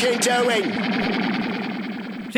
[0.00, 0.79] Keep doing.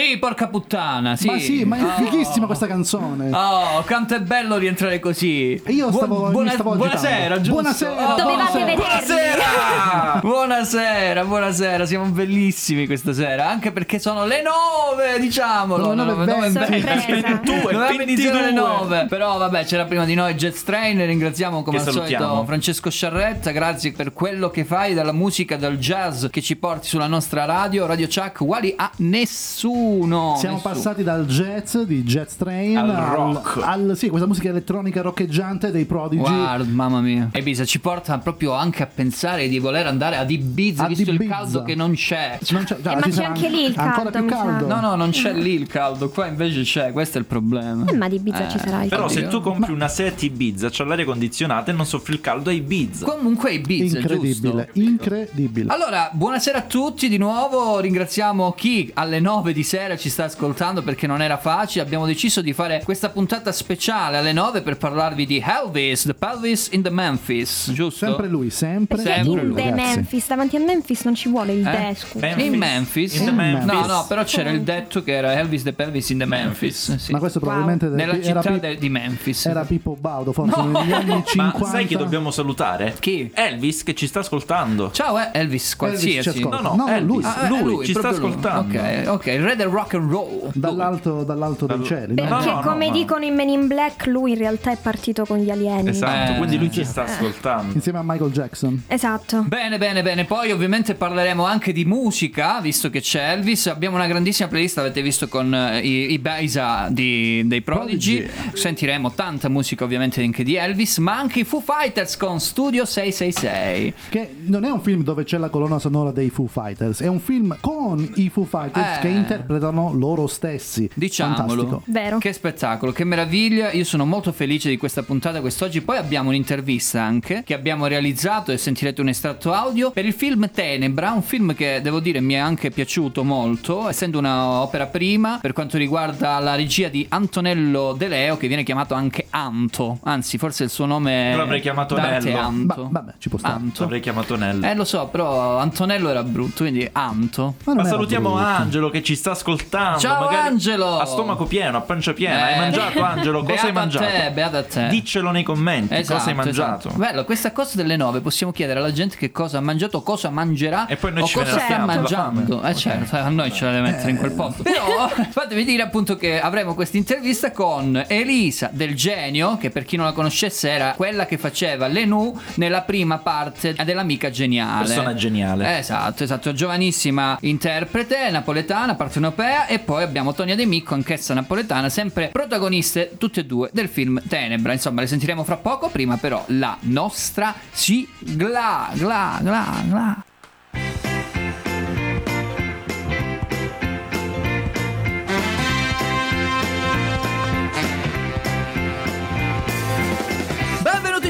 [0.02, 1.26] Sì, porca puttana, sì.
[1.26, 2.04] Ma sì, ma è Oh.
[2.04, 3.30] fighissima questa canzone.
[3.32, 5.60] Oh, quanto è bello rientrare così.
[5.68, 7.52] Io stavo- mi stavo Buonasera, giusto?
[7.52, 8.74] Buonasera, Oh, vederli.
[8.74, 10.20] Buonasera!
[10.22, 15.94] buonasera, buonasera, siamo bellissimi questa sera, anche perché sono le nove, diciamolo.
[15.94, 16.50] Venti.
[16.52, 16.80] venti.
[16.80, 17.40] Sorpresa.
[17.44, 21.84] Dovevamo iniziare alle 9 Però vabbè c'era prima di noi Jet Strain Ringraziamo come Che
[21.84, 22.24] al salutiamo.
[22.26, 26.88] solito Francesco Sciarretta Grazie per quello che fai Dalla musica, dal jazz Che ci porti
[26.88, 30.60] sulla nostra radio Radio Chuck Uguali a nessuno Siamo Nessuno.
[30.62, 33.60] passati dal jazz di Jet Train Al rock.
[33.62, 36.22] al- sì, questa musica elettronica roccheggiante dei Prodigy.
[36.22, 37.28] Guarda, mamma mia.
[37.32, 41.16] Ibiza ci porta proprio anche a pensare di voler andare ad Ibiza, Ad visto il
[41.16, 41.30] Ibiza.
[41.34, 42.38] caldo che non c'è.
[42.50, 44.66] Non c'è- già, Eh, ma c'è anche lì il caldo, più caldo.
[44.66, 47.84] No, no, non c'è lì il caldo, qua invece c'è, questo è il problema.
[47.86, 49.20] Eh, ma di Ibiza ci sarà il Però caldo.
[49.20, 52.52] se tu compri una set Ibiza, c'ha l'aria condizionata e non soffri il caldo a
[52.54, 53.04] Ibiza.
[53.04, 54.80] Comunque Ibiza, Incredibile, giusto?
[54.80, 55.70] incredibile.
[55.72, 60.82] Allora, buonasera a tutti di nuovo, ringraziamo chi alle 9 di sera ci sta ascoltando
[60.82, 65.24] perché non era facile, abbiamo deciso di fare questa puntata speciale alle 9 per parlarvi
[65.24, 68.04] di Elvis, The Pelvis in the Memphis, giusto?
[68.04, 69.94] Sempre lui, sempre, Sempre in lui, The ragazzi.
[69.94, 71.70] Memphis, davanti a Memphis non ci vuole il Eh?
[71.88, 72.26] de, scusa.
[72.26, 72.44] Memphis.
[72.44, 73.14] In Memphis?
[73.20, 73.72] In Memphis.
[73.72, 76.94] No, no, però c'era il detto che era Elvis the Pelvis in the Memphis.
[76.96, 77.10] sì.
[77.12, 79.46] Ma questo probabilmente Nella era, città de- di Memphis.
[79.46, 80.80] era Pippo Baudo, forse No!
[80.82, 81.58] negli anni 50.
[81.64, 82.94] Ma sai chi dobbiamo salutare?
[83.00, 83.30] Chi?
[83.32, 84.90] Elvis che ci sta ascoltando.
[84.92, 86.28] Ciao, eh, Elvis qualsiasi.
[86.28, 86.60] ascolta.
[86.60, 87.06] No, no, No, Elvis.
[87.14, 87.24] lui.
[87.24, 88.16] Ah, eh, lui, ci sta lui.
[88.18, 88.78] ascoltando.
[88.78, 90.50] Ok, ok, il re del rock and roll.
[90.55, 92.14] Dall'alto, dall'alto dei Dal- cieli.
[92.14, 92.28] no?
[92.28, 92.92] Perché no, no, come no.
[92.92, 95.91] dicono in Men in Black, lui in realtà è partito con gli alieni.
[95.91, 97.74] Esatto, Eh, quindi lui ci sta ascoltando.
[97.74, 98.83] Insieme a Michael Jackson.
[98.86, 99.42] Esatto.
[99.46, 100.24] Bene, bene, bene.
[100.24, 103.66] Poi ovviamente parleremo anche di musica, visto che c'è Elvis.
[103.66, 108.23] Abbiamo una grandissima playlist, avete visto con eh, i, i Beisa di- dei Prodigy.
[108.23, 108.56] Prodigy.
[108.56, 113.94] Sentiremo tanta musica ovviamente anche di Elvis, ma anche i Foo Fighters con Studio 666.
[114.08, 117.20] Che non è un film dove c'è la colonna sonora dei Foo Fighters, è un
[117.20, 119.00] film con i Foo Fighters Eh.
[119.00, 120.89] che interpretano loro stessi.
[120.95, 121.36] Diciamolo.
[121.36, 121.83] Fantastico.
[121.86, 122.18] Vero.
[122.18, 123.73] Che spettacolo, che meraviglia.
[123.73, 125.80] Io sono molto felice di questa puntata quest'oggi.
[125.80, 130.51] Poi abbiamo un'intervista anche che abbiamo realizzato e sentirete un estratto audio per il film
[130.51, 135.53] Tenebra, un film che devo dire mi è anche piaciuto molto, essendo un'opera prima per
[135.53, 139.99] quanto riguarda la regia di Antonello De Leo che viene chiamato anche Anto.
[140.03, 142.39] Anzi, forse il suo nome Io l'avrei chiamato d'arte è Nello.
[142.39, 142.83] Anto.
[142.85, 143.55] Ma- vabbè, ci può stare.
[143.55, 143.85] Anto.
[143.85, 144.67] Avrei chiamato Nello.
[144.67, 147.55] Eh lo so, però Antonello era brutto, quindi Anto.
[147.65, 148.45] Ma era salutiamo brutto.
[148.45, 149.99] Angelo che ci sta ascoltando.
[149.99, 150.99] Ciao, magari Angelo!
[150.99, 152.49] A stomaco pieno, a pancia piena.
[152.49, 153.41] Eh, hai mangiato Angelo?
[153.43, 154.05] Cosa beato hai mangiato?
[154.05, 154.89] A te, beato a te.
[154.89, 156.89] Diccelo nei commenti Esatto, cosa hai mangiato.
[156.89, 156.99] esatto.
[156.99, 160.87] Bello, questa cosa delle nove possiamo chiedere alla gente che cosa ha mangiato, cosa mangerà
[160.87, 162.63] E poi noi o ci cosa sta mangiando.
[162.63, 164.63] Eh certo, a noi ce la deve mettere in quel posto.
[164.63, 169.97] Però fatemi dire appunto che avremo questa intervista con Elisa del Genio, che per chi
[169.97, 174.87] non la conoscesse era quella che faceva le nu nella prima parte dell'amica geniale.
[174.87, 175.79] Persona geniale.
[175.79, 178.95] Esatto, esatto, giovanissima interprete napoletana,
[179.32, 183.88] partenopea e poi abbiamo Tonia De Micco, anch'essa napoletana, sempre protagoniste tutte e due del
[183.88, 184.72] film Tenebra.
[184.72, 190.25] Insomma, le sentiremo fra poco, prima però la nostra sigla, gla, gla, gla.
[190.70, 191.12] Benvenuti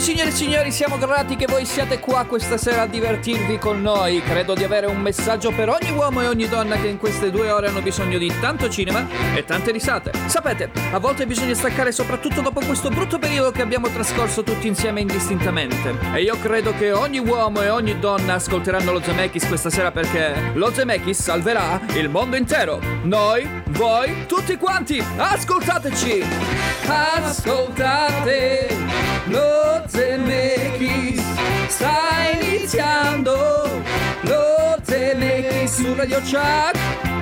[0.02, 4.20] signore e signori, siamo grati che voi siate qua questa sera a divertirvi con noi.
[4.20, 7.52] Credo di avere un messaggio per ogni uomo e ogni donna che in queste due
[7.52, 10.10] ore hanno bisogno di tanto cinema e tante risate.
[10.26, 14.98] Sapete, a volte bisogna staccare soprattutto dopo questo brutto periodo che abbiamo trascorso tutti insieme
[15.02, 15.94] indistintamente.
[16.12, 20.50] E io credo che ogni uomo e ogni donna ascolteranno lo Zemeckis questa sera perché
[20.54, 22.80] lo Zemeckis salverà il mondo intero.
[23.04, 26.24] Noi, voi, tutti quanti, ascoltateci!
[26.88, 28.76] Ascoltate
[29.26, 31.22] lo Zemeckis
[31.68, 32.00] sta
[32.40, 33.34] iniziando.
[34.22, 37.12] Lo Zemeckis su Radio Chuck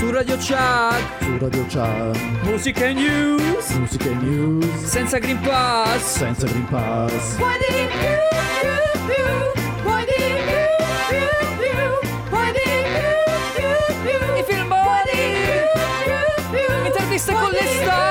[0.00, 1.04] su Radio Chuck.
[1.20, 3.70] Su Radio Chat, musica e news.
[3.72, 6.16] Musica e news, senza Green Pass.
[6.16, 7.36] Senza Green Pass.
[14.38, 15.36] i filmoni.
[16.86, 18.09] Interviste con le star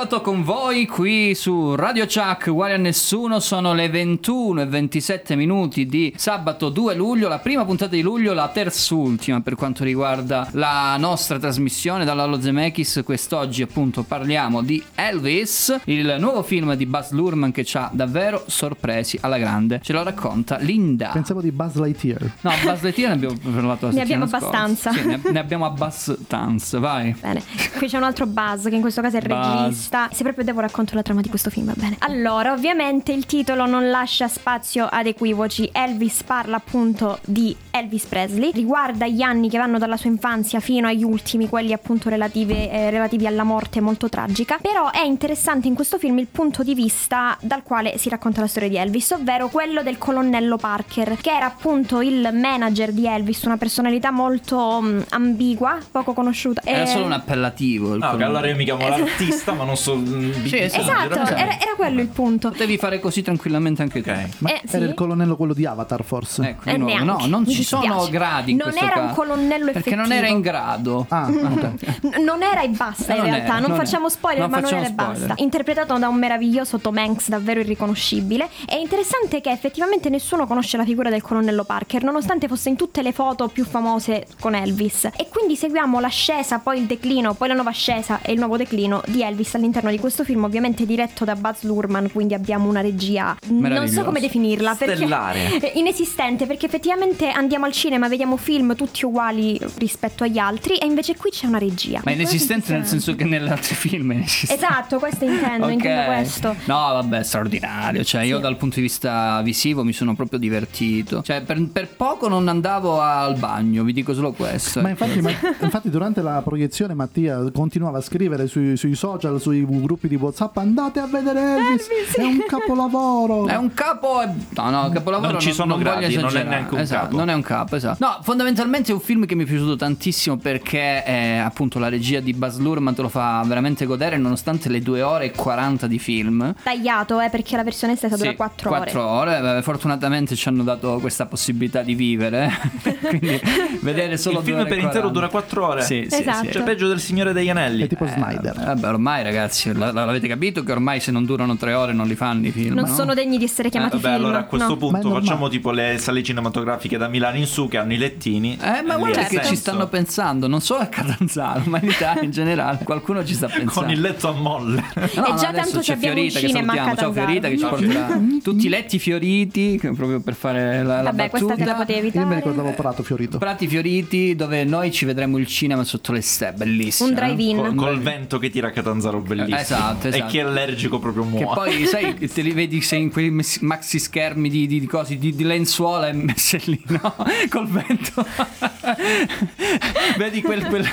[0.00, 5.36] sabato con voi qui su Radio Chuck, uguali a nessuno, sono le 21 e 27
[5.36, 10.48] minuti di sabato 2 luglio, la prima puntata di luglio, la terzultima per quanto riguarda
[10.52, 13.02] la nostra trasmissione dall'Allo Zemeckis.
[13.04, 18.44] Quest'oggi appunto parliamo di Elvis, il nuovo film di Buzz Lurman che ci ha davvero
[18.46, 19.80] sorpresi alla grande.
[19.84, 21.10] Ce lo racconta Linda.
[21.12, 22.22] Pensavo di Buzz Lightyear.
[22.40, 24.46] No, Buzz Lightyear ne abbiamo parlato la Ne settimana abbiamo scorsa.
[24.46, 24.92] abbastanza.
[24.92, 27.14] Sì, ne, ne abbiamo abbastanza, vai.
[27.20, 27.42] Bene,
[27.76, 29.58] qui c'è un altro Buzz che in questo caso è il Buzz.
[29.60, 29.88] regista.
[30.12, 31.96] Se proprio devo racconto la trama di questo film, va bene.
[32.00, 35.68] Allora, ovviamente il titolo non lascia spazio ad equivoci.
[35.72, 40.86] Elvis parla appunto di Elvis Presley, riguarda gli anni che vanno dalla sua infanzia fino
[40.86, 44.58] agli ultimi, quelli appunto relative- eh, relativi alla morte molto tragica.
[44.60, 48.46] Però è interessante in questo film il punto di vista dal quale si racconta la
[48.46, 53.42] storia di Elvis, ovvero quello del colonnello Parker, che era appunto il manager di Elvis,
[53.42, 56.62] una personalità molto mm, ambigua, poco conosciuta.
[56.64, 57.88] Era Eh, solo un appellativo.
[57.88, 58.26] No, che colonnello.
[58.30, 59.96] allora io mi chiamo l'artista, ma non so.
[59.96, 60.80] mm, Sì, esatto.
[60.82, 62.50] Esatto, era- era, era quello il punto.
[62.50, 64.10] Potevi fare così tranquillamente anche tu.
[64.10, 64.28] Ok.
[64.38, 64.76] Ma Eh, sì?
[64.76, 66.42] era il colonnello quello di Avatar, forse.
[66.50, 69.20] Ecco, Eh, no, neanche, non ci sono gradi in Non questo era un caso.
[69.20, 70.36] colonnello Perché non era effettivo.
[70.36, 71.06] in grado.
[71.08, 71.72] Ah, ok.
[72.02, 74.60] N- non era e basta Eh, in non realtà, non, non facciamo spoiler, Non ma
[74.60, 75.32] non era e basta.
[75.36, 78.48] Interpretato da un meraviglioso Tom Hanks, davvero irriconoscibile.
[78.66, 83.02] È interessante che effettivamente nessuno conosce la figura del colonnello Parker, nonostante fosse in tutte
[83.02, 85.04] le foto più famose con Elvis.
[85.16, 89.02] E quindi seguiamo l'ascesa, poi il declino, poi la nuova ascesa e il nuovo declino
[89.06, 93.36] di Elvis all'interno di questo film, ovviamente diretto da Buzz Lurman, quindi abbiamo una regia
[93.48, 95.72] non so come definirla, perché Stellare.
[95.74, 101.16] inesistente, perché effettivamente andiamo al cinema, vediamo film tutti uguali rispetto agli altri e invece
[101.16, 102.00] qui c'è una regia.
[102.04, 104.64] Ma inesistente nel senso che negli altri film è inesistente.
[104.64, 105.72] Esatto, questo intendo, Ok.
[105.72, 106.48] intendo questo.
[106.64, 108.04] No, vabbè, straordinario.
[108.04, 108.42] Cioè, io Sì.
[108.42, 111.22] dal punto di vista visivo mi sono proprio divertito.
[111.22, 114.80] Cioè, per, per poco non andavo al bagno, vi dico solo questo.
[114.80, 119.59] Ma infatti, ma- infatti durante la proiezione Mattia continuava a scrivere sui, sui social, sui
[119.66, 123.46] gruppi di Whatsapp, andate a vedere Elvis, è un capolavoro.
[123.50, 124.22] È un capo.
[124.22, 125.32] e- No, no, capolavoro.
[125.32, 127.16] Non ci sono voglio gradi, non è neanche un Esatto, capo.
[127.16, 128.04] Non è un capo, esatto.
[128.04, 132.20] No, fondamentalmente è un film che mi è piaciuto tantissimo perché eh, appunto la regia
[132.20, 135.98] di Buzz Lurman te lo fa veramente godere nonostante le 2 ore e 40 di
[135.98, 136.54] film.
[136.62, 138.78] Tagliato, eh, perché la versione estesa dura Sì, 4 ore.
[138.80, 139.56] quattro ore.
[139.58, 142.50] Eh, Fortunatamente ci hanno dato questa possibilità di vivere.
[143.08, 143.40] Quindi
[143.80, 145.12] vedere solo Il film per intero 40.
[145.12, 145.82] dura 4 ore.
[145.82, 146.46] Sì, sì, Esatto.
[146.46, 146.52] sì.
[146.52, 147.82] Cioè, peggio del Signore degli Anelli.
[147.84, 148.54] È tipo Eh, Snyder.
[148.56, 152.14] Vabbè, ormai ragazzi, la- l'avete capito che ormai se non durano tre ore non li
[152.14, 152.74] fanno i film.
[152.74, 152.94] Non no?
[152.94, 154.24] sono degni di essere chiamati Vabbè, film.
[154.24, 154.76] allora a questo no.
[154.76, 158.56] Punto facciamo tipo le sale cinematografiche da Milano in su che hanno i lettini.
[158.60, 162.22] Eh, ma Lì guarda che ci stanno pensando, non solo a Catanzaro, ma in Italia
[162.22, 162.78] in generale.
[162.84, 163.70] Qualcuno ci sta pensando.
[163.80, 164.82] Con il letto a molle.
[164.94, 166.94] No, E no, già adesso tanto c'è Fiorita che salutiamo.
[166.96, 167.12] Ciao.
[167.12, 171.54] Fiorita che ci porterà tutti i letti fioriti proprio per fare la, la Vabbè, questa
[171.54, 171.84] te la battuta.
[171.84, 172.34] potevi Io mi evitare.
[172.36, 173.38] ricordavo Prato Fiorito.
[173.38, 177.08] Prati fioriti dove noi ci vedremo il cinema sotto le stelle, bellissimo.
[177.08, 177.58] Un drive-in.
[177.58, 177.60] eh?
[177.62, 179.39] Col, col vento che tira a Catanzaro bellissimo.
[179.48, 180.24] Esatto, esatto.
[180.24, 181.54] E chi è allergico proprio Che muore.
[181.54, 185.34] poi, sai, te li vedi sei in quei maxi schermi di, di, di cose, di,
[185.34, 187.14] di lenzuola e messe lì, no?
[187.48, 188.26] Col vento.
[190.18, 190.88] vedi quel, quel-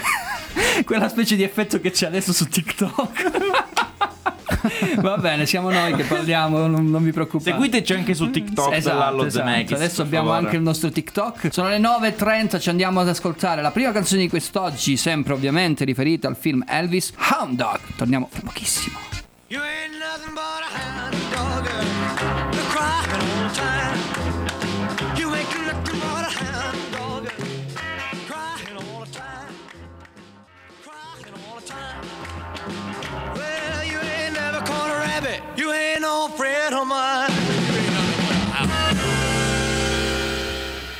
[0.85, 3.31] quella specie di effetto che c'è adesso su TikTok.
[5.01, 7.51] Va bene, siamo noi che parliamo, non, non vi preoccupate.
[7.51, 9.75] Seguiteci anche su TikTok Esatto, esatto.
[9.75, 10.45] Adesso abbiamo favore.
[10.45, 11.49] anche il nostro TikTok.
[11.51, 16.27] Sono le 9.30, ci andiamo ad ascoltare la prima canzone di quest'oggi, sempre ovviamente riferita
[16.27, 17.79] al film Elvis, Hound Dog.
[17.95, 18.97] Torniamo fra pochissimo.
[19.49, 21.67] You ain't nothing but a hound dog,
[22.69, 24.36] crying all the time.
[35.19, 35.41] Rabbit.
[35.55, 37.55] You ain't no friend of mine.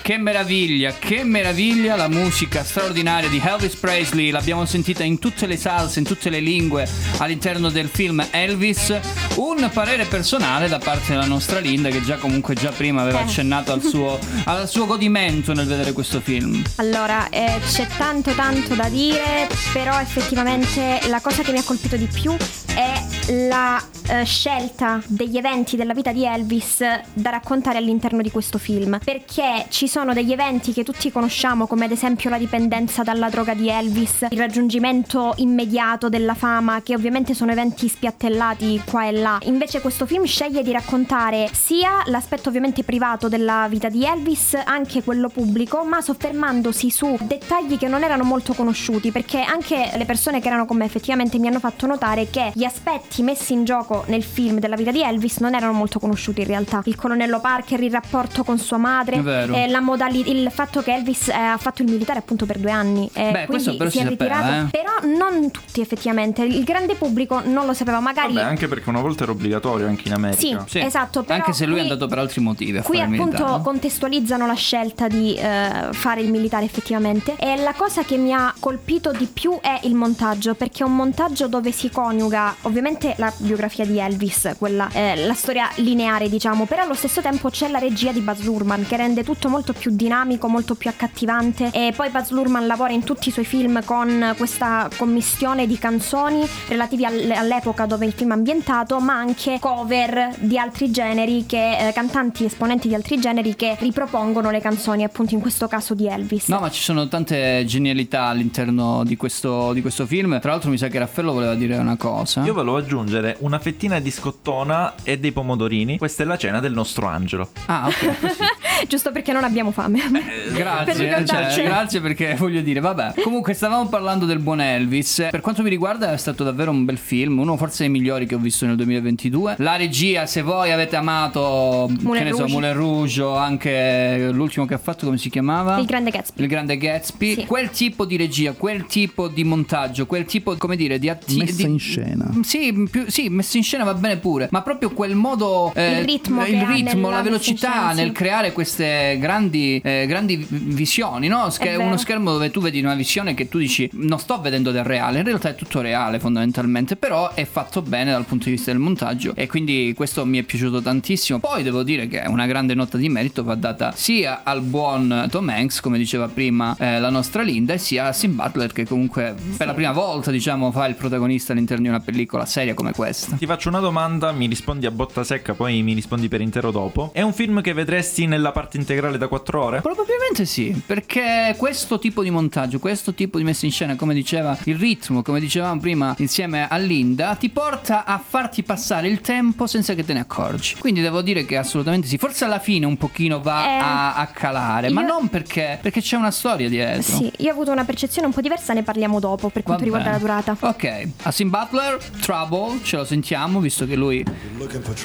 [0.02, 4.30] Che meraviglia, che meraviglia la musica straordinaria di Elvis Presley.
[4.32, 8.98] L'abbiamo sentita in tutte le salse, in tutte le lingue all'interno del film Elvis.
[9.36, 13.24] Un parere personale da parte della nostra Linda che già comunque già prima aveva Eh.
[13.24, 16.64] accennato al suo, al suo godimento nel vedere questo film.
[16.76, 21.98] Allora, eh, c'è tanto tanto da dire, però effettivamente la cosa che mi ha colpito
[21.98, 22.34] di più
[22.74, 28.58] è la eh, scelta degli eventi della vita di Elvis da raccontare all'interno di questo
[28.58, 33.30] film, perché ci sono degli eventi che tutti conosciamo, come ad esempio la dipendenza dalla
[33.30, 39.12] droga di Elvis, il raggiungimento immediato della fama, che ovviamente sono eventi spiattellati qua e
[39.12, 39.40] là.
[39.44, 45.04] Invece questo film sceglie di raccontare sia l'aspetto ovviamente privato della vita di Elvis, anche
[45.04, 50.40] quello pubblico, ma soffermandosi su dettagli che non erano molto conosciuti, perché anche le persone
[50.40, 53.64] che erano con me effettivamente mi hanno fatto notare che gli aspetti elementi messi in
[53.64, 56.82] gioco nel film della vita di Elvis non erano molto conosciuti in realtà.
[56.86, 60.94] Il colonnello Parker, il rapporto con sua madre, È eh, la modali- il fatto che
[60.94, 63.10] Elvis eh, ha fatto il militare appunto per due anni.
[63.14, 64.68] eh, Beh, questo quindi però si si è sapeva, ritirato.
[64.68, 64.70] eh.
[64.82, 66.44] Però non tutti effettivamente.
[66.44, 68.34] Il grande pubblico non lo sapeva, magari.
[68.34, 70.40] Vabbè, anche perché una volta era obbligatorio anche in America.
[70.40, 70.80] Sì, Sì.
[70.80, 71.24] esatto.
[71.24, 73.62] Però Anche se lui è qui- andato per altri motivi a Qui appunto militare.
[73.64, 78.54] contestualizzano la scelta di eh, fare il militare effettivamente e la cosa che mi ha
[78.60, 83.32] colpito di più è il montaggio perché è un montaggio dove si coniuga ovviamente la
[83.38, 87.80] biografia di Elvis, quella, eh, la storia lineare diciamo, però allo stesso tempo c'è la
[87.80, 92.10] regia di Baz Luhrmann che rende tutto molto più dinamico, molto più accattivante e poi
[92.10, 97.32] Baz Luhrmann lavora in tutti i suoi film con questa commistione di canzoni relativi al-
[97.32, 102.46] all'epoca dove il film è ambientato ma anche cover di altri generi che eh, cantanti
[102.46, 106.60] esponenti di altri generi che ripropongono le canzoni appunto in questo caso di Elvis No,
[106.60, 110.40] ma ci sono tante genialità all'interno di questo, di questo film.
[110.40, 112.44] Tra l'altro, mi sa che Raffaello voleva dire una cosa.
[112.44, 115.98] Io volevo aggiungere una fettina di scottona e dei pomodorini.
[115.98, 117.50] Questa è la cena del nostro angelo.
[117.68, 118.66] Ah, ok.
[118.88, 123.14] giusto perché non abbiamo fame per Grazie, ricordarci cioè, grazie perché voglio dire, vabbè.
[123.22, 125.28] Comunque stavamo parlando del buon Elvis.
[125.32, 128.36] Per quanto mi riguarda è stato davvero un bel film, uno forse dei migliori che
[128.36, 129.56] ho visto nel 2022.
[129.60, 132.54] La regia, se voi avete amato, Moulin che ne so, Rouge.
[132.54, 135.78] Moulin Rouge o anche l'ultimo che ha fatto come si chiamava?
[135.78, 137.46] il grande Gatsby Il grande Gatsby, Sì.
[137.46, 141.56] quel tipo di regia, quel tipo di montaggio, quel tipo, come dire, di atti- Messa
[141.66, 142.30] di- in scena.
[142.42, 146.06] Sì, più- sì, messo in scena va bene pure, ma proprio quel modo, eh, Il
[146.06, 147.96] ritmo il che ha ritmo, la messa velocità scena, sì.
[147.98, 151.50] nel creare queste grandi, eh, grandi visioni, no?
[151.50, 154.84] Scher- uno schermo dove tu vedi una visione che tu dici non sto vedendo del
[154.84, 158.72] reale, in realtà è tutto reale fondamentalmente, però è fatto bene dal punto di vista
[158.72, 161.40] del montaggio e quindi questo mi è piaciuto tantissimo.
[161.40, 165.48] Poi devo dire che una grande nota di merito va data sia al buon Tom
[165.48, 169.34] Hanks, come diceva prima eh, la nostra Linda, e sia a Sim Butler che comunque
[169.56, 173.38] per la prima volta diciamo fa il protagonista all'interno di una pellicola seria come questa.
[173.38, 177.12] Ti faccio una domanda, mi rispondi a botta secca, poi mi rispondi per intero dopo.
[177.14, 179.82] È un film che vedresti nella parte integrale da 4 ore?
[179.82, 184.58] Probabilmente sì, perché questo tipo di montaggio, questo tipo di messa in scena, come diceva
[184.64, 189.68] il ritmo, come dicevamo prima insieme a Linda, ti porta a farti passare il tempo
[189.68, 190.76] senza che te ne accorgi.
[190.80, 192.18] Quindi devo dire che assolutamente sì.
[192.18, 196.02] Forse alla fine un pochino va Eh, a, a calare, ma io- non perché, perché
[196.02, 197.02] c'è una storia dietro.
[197.04, 200.10] sì io ho avuto una percezione un po' diversa ne parliamo dopo per quanto riguarda
[200.12, 204.24] la durata Ok, Asim Butler, Trouble, ce lo sentiamo visto che lui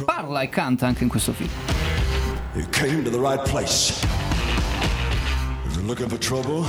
[0.07, 1.51] parla e canta anche in questo film.
[2.55, 4.05] You came to the right place.
[5.65, 6.67] If you're looking for trouble,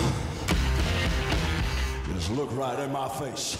[2.13, 3.57] just look right in my face.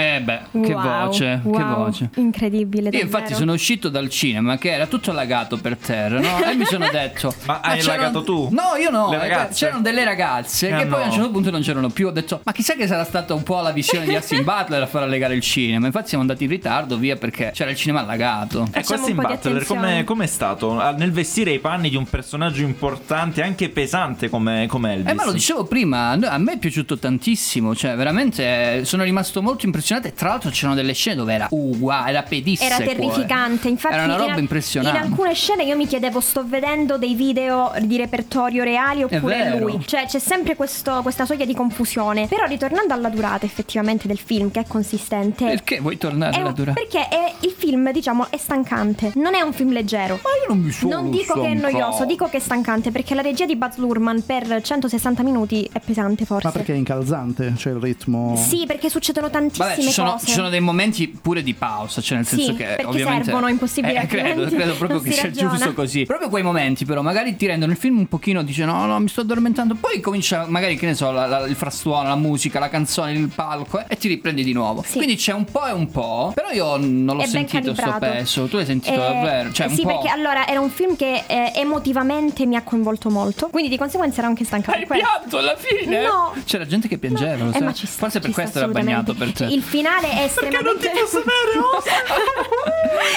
[0.00, 2.10] Eh beh, che Wow, voce, che wow, voce.
[2.16, 3.04] incredibile Io davvero.
[3.04, 6.42] infatti sono uscito dal cinema che era tutto lagato per terra, no?
[6.44, 7.34] E mi sono detto...
[7.46, 8.48] Ma hai c'erano- lagato tu?
[8.52, 9.10] No, io no.
[9.52, 11.14] C'erano delle ragazze Eh, che poi a un no.
[11.14, 12.06] certo punto non c'erano più.
[12.06, 14.86] Ho detto, ma chissà che sarà stata un po' la visione di Austin Butler a
[14.86, 15.86] far allegare il cinema.
[15.86, 18.66] Infatti siamo andati in ritardo via perché c'era il cinema allagato.
[18.72, 19.64] Ecco, di Butler, attenzione.
[19.64, 24.66] come com'è stato Ah, nel vestire i panni di un personaggio importante, anche pesante come,
[24.68, 25.10] come Elvis?
[25.10, 29.02] Eh, ma lo dicevo prima, no, a me è piaciuto tantissimo, cioè veramente eh, sono
[29.02, 32.74] rimasto molto impressionato e tra l'altro c'erano delle scene dove era uguale, era pedissequo.
[32.82, 34.98] Era terrificante, infatti Era una in roba al- impressionante.
[34.98, 39.78] In alcune scene io mi chiedevo sto vedendo dei video di repertorio reali oppure lui.
[39.84, 42.26] Cioè c'è sempre questo- questa soglia di confusione.
[42.26, 45.44] Però ritornando alla durata effettivamente del film che è consistente.
[45.44, 46.78] Perché vuoi tornare è alla durata?
[46.80, 49.12] Perché è- il film, diciamo, è stancante.
[49.14, 50.18] Non è un film leggero.
[50.22, 51.72] Ma io non mi sono Non dico che è stancato.
[51.78, 55.80] noioso, dico che è stancante perché la regia di Baz Luhrmann per 160 minuti è
[55.80, 56.46] pesante forse.
[56.46, 57.54] Ma perché è incalzante?
[57.56, 58.36] Cioè il ritmo.
[58.36, 60.26] Sì, perché succedono tantissime ci sono, cose.
[60.26, 63.50] ci sono dei momenti pure di pausa, cioè nel Sì, senso che ovviamente servono, è
[63.50, 65.50] impossibile Eh, credo, credo proprio che si sia ragiona.
[65.52, 66.04] giusto così.
[66.04, 69.08] Proprio quei momenti però magari ti rendono il film un pochino dice "No, no, mi
[69.08, 69.74] sto addormentando".
[69.74, 73.28] Poi comincia magari che ne so, la- la- il frastuono, la musica, la canzone, il
[73.34, 74.82] palco eh, e ti riprendi di nuovo.
[74.86, 74.96] Sì.
[74.96, 78.46] Quindi c'è un po' e un po', però io non l'ho sentito sto peso.
[78.46, 79.52] Tu l'hai sentito Eh, davvero?
[79.52, 83.48] Cioè, un sì, perché allora era un film che eh, emotivamente mi ha coinvolto molto.
[83.48, 84.78] Quindi di conseguenza era anche stancato.
[84.78, 86.02] Hai pianto alla fine?
[86.02, 86.34] No.
[86.44, 87.86] C'era gente che piangeva, lo Eh, sai?
[87.86, 89.44] Forse per questo era bagnato per te.
[89.46, 90.90] Il finale è estremamente.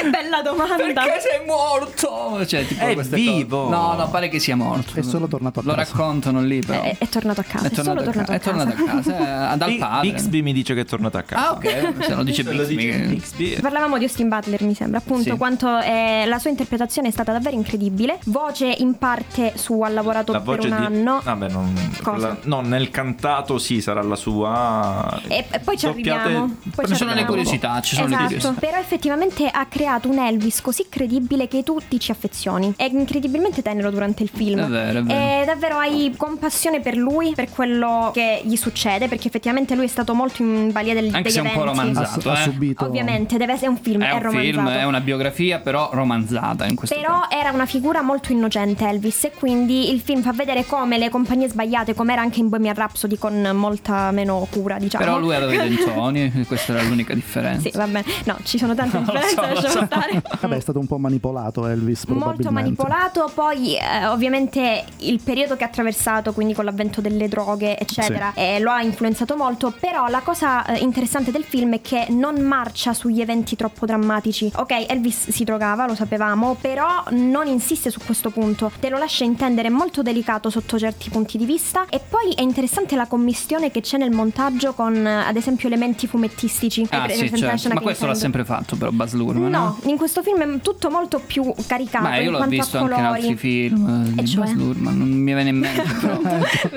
[0.09, 1.01] Bella domanda.
[1.03, 2.45] Perché sei morto?
[2.45, 3.63] Cioè, tipo È vivo.
[3.65, 3.75] cose.
[3.75, 4.99] No, no, pare che sia morto.
[4.99, 5.91] È solo tornato a Lo casa.
[5.91, 6.81] raccontano lì, però.
[6.81, 7.67] È, è tornato a casa.
[7.67, 10.09] È tornato, solo a, tornato ca- a è tornato a casa, eh, dal padre.
[10.11, 11.47] Bixby mi dice che è tornato a casa.
[11.47, 12.03] Ah, ok.
[12.03, 13.59] Se lo dice lo Bixby.
[13.61, 15.37] Parlavamo di Austin Butler, mi sembra, appunto, Sì.
[15.37, 18.19] quanto eh, la sua interpretazione è stata davvero incredibile.
[18.25, 20.71] Voce in parte su ha lavorato La per un di...
[20.71, 21.21] anno.
[21.23, 21.91] Vabbè, non...
[22.01, 22.27] Cosa?
[22.27, 25.21] la- No, nel cantato sì, sarà la sua...
[25.27, 26.32] E, e poi ci Doppiate arriviamo.
[26.33, 26.57] Parliamo.
[26.75, 28.33] Poi ci sono le curiosità, ci sono le esatto.
[28.35, 28.59] curiosità.
[28.59, 32.73] Però effettivamente ha creato un Elvis così credibile che tu ti ci affezioni.
[32.75, 34.59] È incredibilmente tenero durante il film.
[34.59, 35.41] È vero, è vero.
[35.41, 39.89] E davvero hai compassione per lui, per quello che gli succede, perché effettivamente lui è
[39.89, 41.79] stato molto in balia del, Anche degli se è un po' eventi.
[41.79, 42.43] Ha, romanzato, ha eh.
[42.43, 42.85] subito.
[42.85, 44.43] Ovviamente, deve essere un film, è, È un romanzato.
[44.43, 49.25] film, è una biografia, però romanzata in questo Però era una figura molto innocente Elvis
[49.25, 52.75] e quindi il film fa vedere come le compagnie sbagliate, come era anche in Bohemian
[52.75, 55.03] Rhapsody con molta meno cura, diciamo.
[55.03, 57.69] Però lui aveva i dentoni, questa era l'unica differenza.
[57.69, 58.05] Sì, va bene.
[58.25, 59.85] No, ci sono tante so, differenze, lo lasciamo so.
[59.85, 60.21] stare.
[60.41, 65.63] Vabbè, è stato un po' manipolato Elvis, Molto manipolato, poi eh, ovviamente il periodo che
[65.63, 69.73] ha attraversato, quindi con l'avvento delle droghe, eccetera, eh, lo ha influenzato molto.
[69.79, 74.51] Però la cosa eh, interessante del film è che non marcia sugli eventi troppo drammatici.
[74.55, 78.71] Ok, Elvis si drogava, lo sapevamo, però non insiste su questo punto.
[78.79, 81.85] Te lo lascia intendere molto delicato sotto certi punti di vista.
[81.89, 86.07] E poi è interessante la commistione che c'è nel montaggio con, eh, ad esempio, elementi
[86.17, 86.85] fumettistici.
[86.91, 87.69] Ah, sì, certo.
[87.73, 89.49] Ma questo l'ha sempre fatto, però Baz Luhrmann.
[89.49, 93.05] No, in questo film è tutto molto più caricato Ma io l'ho visto anche in
[93.05, 94.43] altri film eh, E di cioè?
[94.45, 96.19] Baz Luhrmann, non mi viene in mente però.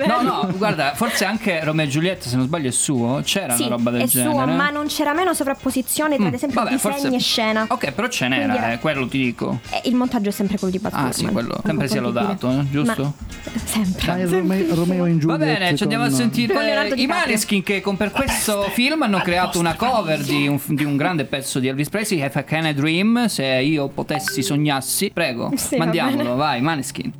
[0.07, 3.21] no, no, guarda, forse anche Romeo e Giulietta, se non sbaglio, è suo.
[3.23, 4.31] C'era Sì, una roba del è genere.
[4.31, 7.65] suo, ma non c'era meno sovrapposizione tra, Mm, ad esempio, vabbè, disegni forse- e scena.
[7.69, 9.59] Ok, però ce n'era, era- eh, quello ti dico.
[9.69, 11.13] Eh, il montaggio è sempre quello di Baz Ah, Luhrmann.
[11.13, 11.53] sì, quello.
[11.57, 13.13] È Sempre sia lodato, eh, giusto?
[13.43, 14.05] Ma- sempre.
[14.25, 15.37] Dai, Romeo, in Va Giulietta.
[15.59, 16.53] bene, ci andiamo a sentire
[16.95, 17.05] i.
[17.05, 21.25] Maneskin che con per questo film hanno creato una cover di un, di un grande
[21.25, 25.11] pezzo di Elvis Presley, If I Can I Dream, se io potessi sognassi.
[25.13, 26.35] Prego, Sì, va mandiamolo, bene.
[26.35, 27.11] vai, Maneskin.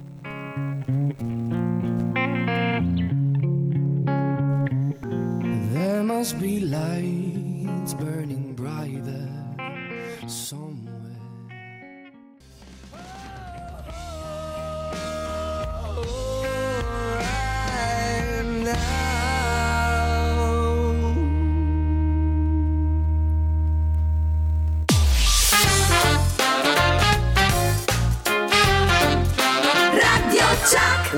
[5.73, 8.46] There must be lights burning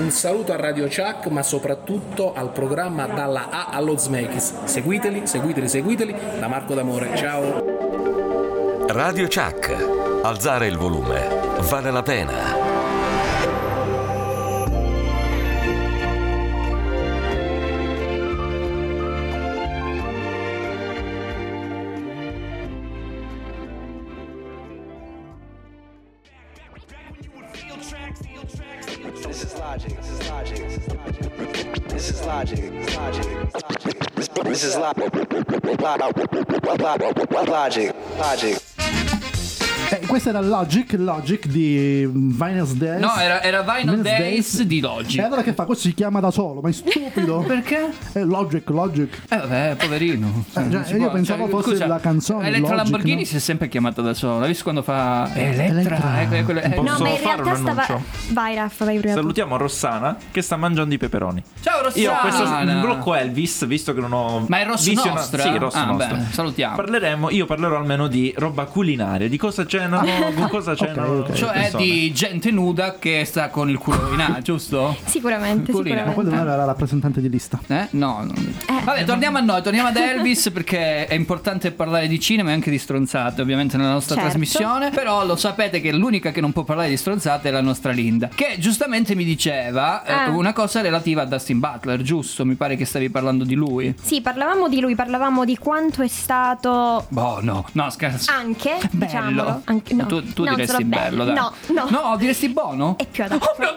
[0.09, 4.63] Un saluto a Radio Chuck, ma soprattutto al programma Dalla A allo Smekis.
[4.63, 6.15] Seguiteli, seguiteli, seguiteli.
[6.39, 7.15] Da Marco D'Amore.
[7.15, 7.63] Ciao.
[8.87, 9.71] Radio Chuck.
[10.23, 11.27] Alzare il volume
[11.69, 12.78] vale la pena.
[37.47, 37.93] Logic.
[38.19, 38.68] Logic.
[40.09, 42.99] Eh, questo era Logic, Logic di Viners Days.
[42.99, 45.19] No, era, era Vinyl Viners Days di Logic.
[45.19, 45.65] E allora che fa?
[45.65, 47.39] Questo si chiama da solo, ma è stupido.
[47.47, 47.89] Perché?
[48.13, 49.21] Eh, Logic, Logic.
[49.29, 50.45] Eh vabbè, poverino.
[50.55, 53.25] Eh, già, io può- pensavo fosse scusa, la canzone, Elettra Logic, Lamborghini no?
[53.27, 54.41] si è sempre chiamata da sola.
[54.41, 55.65] Hai visto quando fa Elettra?
[55.65, 56.21] Elettra.
[56.37, 57.85] Eh, quello- eh, Posso No, ma in fare realtà un stava.
[57.85, 58.03] annuncio?
[58.33, 59.13] Vai, Raffa, vai prima.
[59.13, 61.43] Salutiamo Rossana che sta mangiando i peperoni.
[61.61, 62.01] Ciao Rossana.
[62.03, 65.41] Io questo in blocco Elvis, visto che non ho Ma è Rosso visiona- Nostra?
[65.43, 66.15] Sì, Rosso Ah, Nostra.
[66.15, 66.75] beh, salutiamo.
[66.77, 69.97] Parleremo, io parlerò almeno di roba culinaria, di cosa cenano,
[70.35, 71.19] con cosa cenano.
[71.19, 71.29] ok.
[71.29, 71.83] le Cioè persone.
[71.83, 74.95] di gente nuda che sta con il culo in A, giusto?
[75.05, 75.95] Sicuramente, Culina.
[75.95, 76.13] Ma sicuramente.
[76.13, 77.59] quello non era la rappresentante di lista.
[77.67, 77.87] Eh?
[77.91, 78.33] No, no.
[78.35, 78.83] Eh.
[78.83, 82.71] Vabbè, torniamo a noi, torniamo ad Elvis perché è importante parlare di cinema e anche
[82.71, 84.29] di stronzate, ovviamente, nella nostra Certo.
[84.29, 84.89] trasmissione.
[84.91, 88.29] Però lo sapete che l'unica che non può parlare di stronzate è la nostra Linda,
[88.33, 90.29] che giustamente mi diceva eh, Ah.
[90.29, 92.45] una cosa relativa a Dustin Butler, giusto?
[92.45, 93.93] Mi pare che stavi parlando di lui.
[94.01, 97.05] Sì, parlavamo di lui, parlavamo di quanto è stato.
[97.09, 98.31] Boh, no, no, scherzo.
[98.31, 99.05] Anche, Bello.
[99.05, 99.61] diciamolo.
[99.65, 101.35] Anche, no, tu tu diresti bello, dai.
[101.35, 101.87] No, no.
[101.89, 102.97] No, diresti buono?
[102.97, 103.45] È più adatto.
[103.45, 103.67] Oh Dio!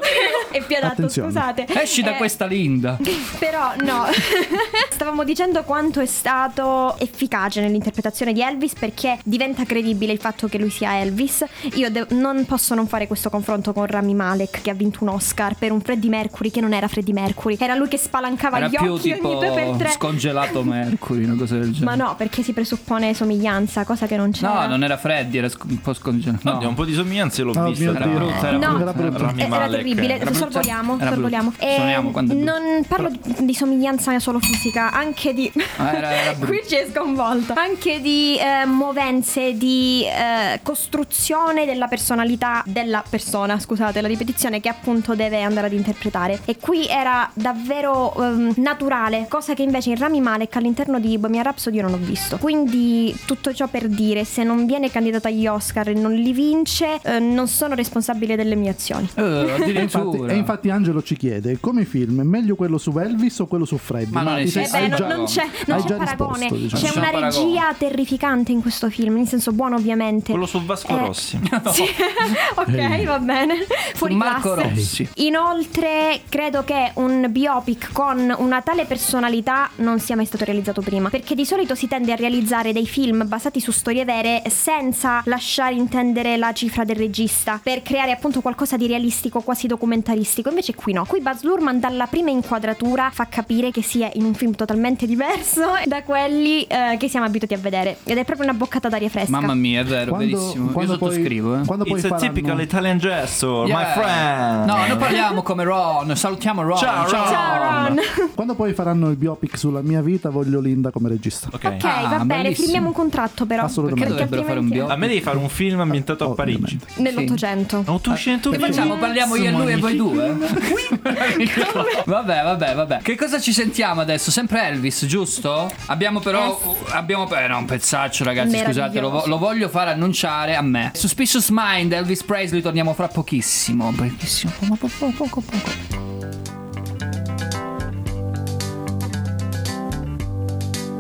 [0.60, 1.28] È più adatto, Attenzione.
[1.30, 1.66] scusate.
[1.68, 2.96] Esci da Eh, questa Linda.
[3.38, 4.04] Però no,
[4.90, 10.58] stavamo dicendo quanto è stato efficace nell'interpretazione di Elvis perché diventa credibile il fatto che
[10.58, 11.44] lui sia Elvis.
[11.74, 15.08] Io de- non posso non fare questo confronto con Rami Malek che ha vinto un
[15.10, 18.66] Oscar per un Freddie Mercury che non era Freddie Mercury, era lui che spalancava Era
[18.68, 19.90] gli più occhi tipo ogni due per tre.
[19.90, 21.84] scongelato Mercury, una cosa del genere.
[21.96, 24.62] Ma no, perché si presuppone somiglianza, cosa che non c'era.
[24.62, 26.01] No, non era Freddy, era sc- un po' scongelato.
[26.10, 27.90] Oddio, un po' di somiglianze l'ho Oh, vista.
[27.90, 28.80] Era brutta, era No.
[28.80, 29.18] Era brutta.
[29.18, 29.70] Rami era Malek.
[29.70, 31.52] terribile, Era sorvoliamo, Era sorvoliamo.
[31.58, 32.00] Eh,
[32.34, 36.32] non parlo di, di somiglianza solo fisica, anche di Ah, era- era.
[36.46, 37.52] Qui ci è sconvolto.
[37.56, 44.68] Anche di eh, movenze, di eh, costruzione della personalità della persona, scusate la ripetizione, che
[44.68, 46.40] appunto deve andare ad interpretare.
[46.44, 51.44] E qui era davvero ehm, naturale, cosa che invece in Rami Malek all'interno di Bohemian
[51.44, 52.36] Rhapsody io non ho visto.
[52.38, 57.00] Quindi tutto ciò per dire, se non viene candidato agli Oscar Butler non li vince,
[57.02, 59.08] eh, non sono responsabile delle mie azioni.
[59.14, 63.38] Eh, E infatti, e infatti Angelo ci chiede come film è meglio quello su Elvis
[63.40, 64.12] o quello su Freddy?
[64.12, 64.64] Ma non sei-.
[64.64, 66.38] Eh beh, già- non, c'è, non c'è paragone.
[66.48, 66.82] risposto, diciamo.
[66.82, 67.44] C'è una paragone.
[67.44, 70.30] regia terrificante in questo film, in senso buono ovviamente.
[70.32, 71.40] Quello su Vasco Eh, Rossi.
[71.72, 71.82] Sì.
[72.54, 73.66] ok, va bene.
[73.94, 74.68] Fuori Marco classe.
[74.74, 75.08] Rossi.
[75.16, 81.08] Inoltre, credo che un biopic con una tale personalità non sia mai stato realizzato prima.
[81.08, 85.74] Perché di solito si tende a realizzare dei film basati su storie vere senza lasciare
[85.82, 87.60] intendere la cifra del regista.
[87.62, 90.48] Per creare appunto qualcosa di realistico, quasi documentaristico.
[90.48, 91.04] Invece qui no.
[91.04, 95.06] Qui Buzz Lurman dalla prima inquadratura fa capire che si è in un film totalmente
[95.06, 97.98] diverso da quelli eh, che siamo abituati a vedere.
[98.04, 99.30] Ed è proprio una boccata d'aria fresca.
[99.30, 100.66] Mamma mia, è vero, Quando- verissimo.
[100.66, 101.64] Io quando poi- sottoscrivo, eh.
[101.66, 103.78] Quando poi It's a faranno- typical Italian gesture, Yeah.
[103.78, 104.66] my friend.
[104.68, 106.76] No, noi parliamo come Ron, salutiamo Ron.
[106.76, 107.08] Ciao, Ron.
[107.10, 108.00] Ciao Ron.
[108.34, 111.48] Quando poi faranno il biopic sulla mia vita, voglio Linda come regista.
[111.52, 111.64] Ok.
[111.64, 112.64] Ok, Ah, va bene, bellissimo.
[112.64, 113.64] firmiamo un contratto però.
[113.64, 114.08] Assolutamente.
[114.08, 116.78] Perché dovrebbero fare un altrimenti- A me devi fare un film ambientato a Parigi.
[116.96, 117.82] Nell'Ottocento.
[117.86, 118.96] Tu Che facciamo?
[118.96, 120.36] Parliamo io e lui e voi due?
[122.04, 122.98] vabbè, vabbè, vabbè.
[123.02, 124.30] Che cosa ci sentiamo adesso?
[124.30, 125.70] Sempre Elvis, giusto?
[125.86, 126.60] Abbiamo però.
[126.90, 127.30] Abbiamo.
[127.34, 128.58] Eh, no, un pezzaccio, ragazzi.
[128.58, 130.90] Scusate, lo, lo voglio fare annunciare a me.
[130.94, 133.92] Suspicious Mind, Elvis Presley, torniamo fra pochissimo.
[133.92, 136.00] Pochissimo, poco, poco, poco, poco.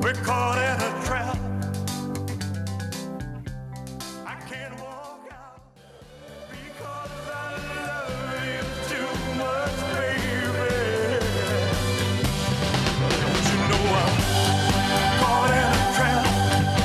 [0.00, 1.51] We're caught in a trap.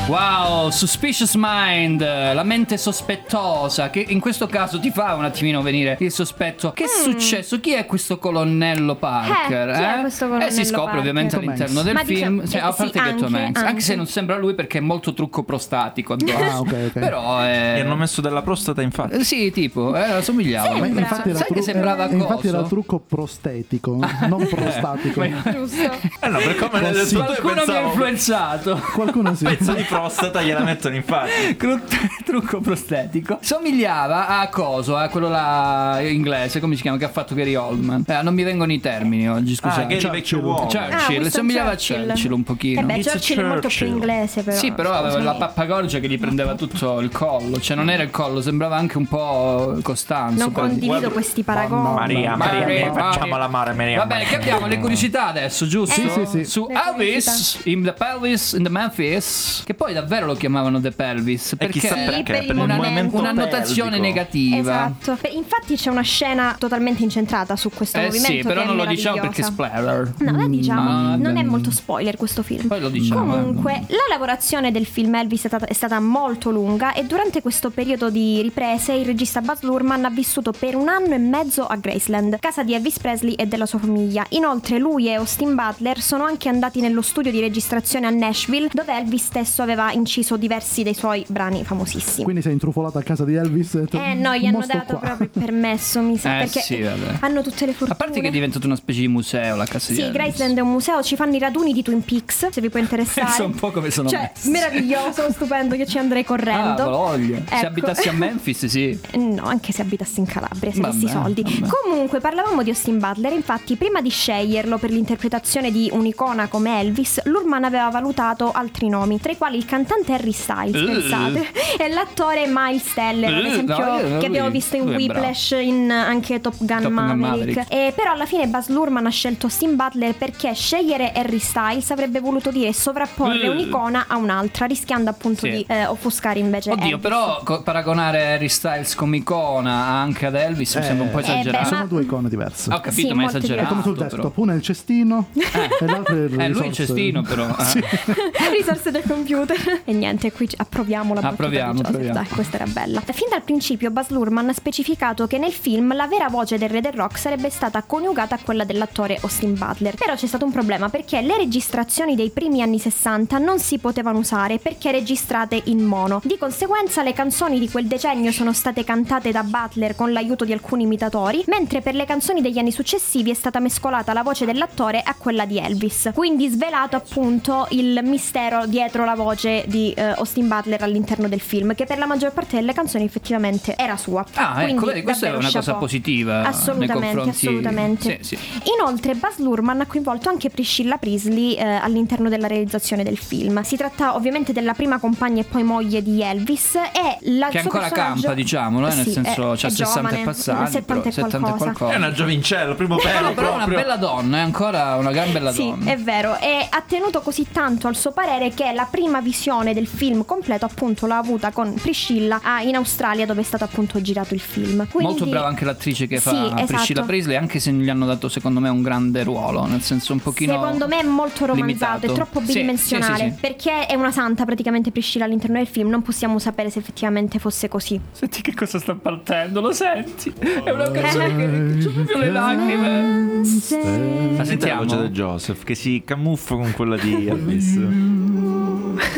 [0.08, 5.98] Wow, Suspicious Mind, la mente sospettosa, che in questo caso ti fa un attimino venire
[6.00, 6.72] il sospetto.
[6.72, 7.60] Che è successo?
[7.60, 9.68] Chi è questo colonnello Parker?
[9.68, 9.70] Mm.
[9.70, 11.00] Eh, chi è questo colonnello Eh, si scopre Parker?
[11.00, 11.84] ovviamente Tom all'interno Hanks.
[11.86, 13.82] del Ma film, diciamo- cioè, eh, a sì, parte che Tom anche, Hanks, anche anche.
[13.82, 16.34] se non sembra lui perché è molto trucco prostatico addosso.
[16.38, 16.92] Ah, ok, ok.
[17.00, 17.74] Però è...
[17.76, 19.16] Gli hanno messo della prostata infatti.
[19.16, 20.70] Eh, Sì, tipo, eh, somigliava.
[20.78, 21.02] Ma Sembra.
[21.02, 25.22] infatti era, Sai che tru- sembrava era- infatti era trucco prostetico, non prostatico.
[25.52, 25.82] Giusto.
[26.22, 28.82] Eh no, per come Qualcuno mi ha pensavo influenzato.
[28.94, 29.44] Qualcuno sì.
[29.44, 31.32] pezzo di prostata gliela mettono in faccia.
[31.58, 31.82] Cru-
[32.26, 37.34] trucco prostetico somigliava a coso a quello là inglese come si chiama che ha fatto
[37.36, 40.68] Gary Oldman eh, non mi vengono i termini oggi Ah, scusate Gary vecchio uomo.
[40.68, 42.04] Churchill Ah, somigliava Churchill.
[42.10, 43.88] a Churchill un pochino Eh beh, It's Churchill è molto più Churchill.
[43.94, 44.58] inglese però.
[44.58, 47.60] sì, però aveva la pappagorgia che gli prendeva tutto il collo.
[47.60, 50.44] Cioè, non era il collo, sembrava anche un po' Costanzo.
[50.44, 51.94] Non condivido questi paragoni.
[51.94, 53.38] Maria, Maria, Maria, facciamo Maria.
[53.38, 53.98] la mare, Maria.
[53.98, 56.00] Va bene, che abbiamo le curiosità adesso, giusto?
[56.00, 56.46] Sì, sì, sì.
[56.46, 61.56] Su Elvis, in The Pelvis, in the Memphis, che poi davvero lo chiamavano The Pelvis.
[61.58, 62.84] Perché chissà Sì, perché, per il per il movimento.
[62.84, 64.08] movimento una notazione pelvico.
[64.14, 64.58] negativa.
[64.60, 65.18] Esatto.
[65.22, 68.32] Beh, Infatti c'è una scena totalmente incentrata su questo Eh movimento.
[68.32, 70.14] sì, però che non è lo diciamo perché è splatter.
[70.20, 72.68] No, la diciamo, Mm, non è molto spoiler questo film.
[72.68, 73.32] Poi lo diciamo.
[73.36, 77.70] Comunque, la lavorazione del film Elvis è stata, è stata molto lunga e durante questo
[77.70, 81.76] periodo di riprese il regista Buzz Lurman ha vissuto per un anno e mezzo a
[81.76, 84.26] Graceland, casa di Elvis Presley e della sua famiglia.
[84.30, 88.94] Inoltre lui e Austin Butler sono anche andati nello studio di registrazione a Nashville, dove
[88.96, 92.24] Elvis stesso aveva inciso diversi dei suoi brani famosissimi.
[92.24, 93.76] Quindi sei intrufolato a casa di Elvis?
[93.76, 95.08] e Eh no, gli hanno "Mo sto dato qua".
[95.16, 97.18] proprio il permesso, mi sa, Eh, perché sì, vabbè.
[97.22, 97.92] hanno tutte le fortune.
[97.92, 100.18] A parte che è diventato una specie di museo la casa di Sì, Elvis.
[100.18, 103.26] Graceland è un museo, ci fanno i raduni di Twin Peaks, se vi può interessare.
[103.28, 104.50] Pensa un po' come sono Cioè, messi.
[104.50, 106.90] meraviglioso, stupendo, che ci andrei Ah, correndo.
[106.90, 107.38] voglia.
[107.48, 107.66] Se Ecco.
[107.68, 109.00] abitassi a Memphis, sì.
[109.16, 111.42] No, anche se abitassi in Calabria, se avessi soldi.
[111.44, 111.68] vabbè.
[111.84, 113.34] Comunque, parlavamo di Austin Butler.
[113.34, 119.20] Infatti, prima di sceglierlo per l'interpretazione di un'icona come Elvis, Lurman aveva valutato altri nomi,
[119.20, 120.86] tra i quali il cantante Harry Styles, Uh.
[120.86, 125.92] pensate, e l'attore Miles Teller, ad esempio, no, io- che abbiamo visto in Whiplash, in
[125.92, 127.20] anche Top Gun, Top Gun Maverick.
[127.58, 127.66] Maverick.
[127.72, 132.20] E però alla fine Buzz Lurman ha scelto Austin Butler perché scegliere Harry Styles avrebbe
[132.20, 133.52] voluto dire sovrapporre Uh.
[133.52, 135.52] un'icona a un'altra, rischiando appunto Sì.
[135.52, 137.02] di eh, offuscare invece Oddio, Elvis.
[137.02, 141.18] però co- paragonare Harry Styles come icona anche ad Elvis mi Eh, sembra un po'
[141.20, 141.64] eh, esagerato.
[141.64, 142.74] beh, Sono due icone diverse.
[142.74, 143.66] Ho capito, Sì, ma è esagerato.
[143.66, 144.06] È come sul però.
[144.08, 147.48] desktop, uno è il cestino e l'altro è il Eh, lui il cestino, però.
[147.60, 147.64] eh.
[147.64, 147.84] Sì.
[148.56, 149.57] risorse del computer.
[149.86, 151.96] E niente, qui approviamo la battuta Approviamo, di Joseph.
[151.96, 152.20] approviamo.
[152.20, 153.02] Dai, questa era bella.
[153.02, 156.82] Fin dal principio Buzz Lurman ha specificato che nel film la vera voce del re
[156.82, 159.96] del rock sarebbe stata coniugata a quella dell'attore Austin Butler.
[159.96, 164.20] Però c'è stato un problema perché le registrazioni dei primi anni 60 non si potevano
[164.20, 166.22] usare perché registrate in mono.
[166.24, 170.54] Di conseguenza le canzoni di quel decennio sono state cantate da Butler con l'aiuto di
[170.54, 175.02] alcuni imitatori, mentre per le canzoni degli anni successivi è stata mescolata la voce dell'attore
[175.04, 176.12] a quella di Elvis.
[176.14, 181.40] Quindi svelato appunto il mistero dietro la voce voce di eh, Austin Butler all'interno del
[181.42, 184.26] film, che per la maggior parte delle canzoni effettivamente era sua.
[184.34, 185.80] Ah, ecco, Quindi, vedi, questa è una cosa chapeau.
[185.80, 188.20] positiva nei Assolutamente, confronti- assolutamente.
[188.22, 188.62] Sì, sì.
[188.78, 193.62] Inoltre, Baz Luhrmann ha coinvolto anche Priscilla Priestley eh, all'interno della realizzazione del film.
[193.62, 197.88] Si tratta ovviamente della prima compagna e poi moglie di Elvis e la Che ancora
[197.88, 200.86] personaggio- campa, diciamolo, eh, nel Sì, senso, è- c'ha è 60 giovane, e passati, 70
[200.94, 201.94] però e 70 e qualcosa.
[201.94, 205.32] È una giovincella, primo pelo No, però è una bella donna, è ancora una gran
[205.32, 205.92] bella Sì, donna.
[205.92, 209.88] è vero, e ha tenuto così tanto al suo parere che la prima visione del
[209.88, 214.34] film completo appunto l'ha avuta con Priscilla ah, in Australia dove è stato appunto girato
[214.34, 214.88] il film.
[214.88, 217.06] Quindi- Molto brava anche l'attrice che fa Sì, Priscilla esatto.
[217.06, 220.54] Presley, anche se gli hanno dato secondo me un grande ruolo, nel senso un pochino
[220.54, 222.06] Secondo me è molto romanzato, limitato.
[222.06, 223.18] è troppo bidimensionale.
[223.18, 223.40] sì, sì, sì.
[223.42, 227.68] Perché è una santa praticamente Priscilla all'interno del film, non possiamo sapere se effettivamente fosse
[227.68, 228.00] così.
[228.12, 230.34] Senti che cosa sta partendo, lo senti?
[230.64, 233.36] È una canzone che c'ho proprio le lacrime.
[233.38, 234.84] La Senti la sentiamo?
[234.84, 237.78] voce di Joseph che si camuffa con quella di Elvis.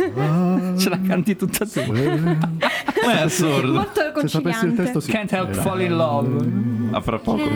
[0.78, 1.82] Ce la canti tutta tu.
[1.92, 3.74] Ma è assurdo.
[3.74, 4.84] Molto Se sapessi il conciliante.
[4.84, 5.12] testo sì.
[5.12, 6.46] Can't help fall in love.
[6.92, 7.48] A fra poco.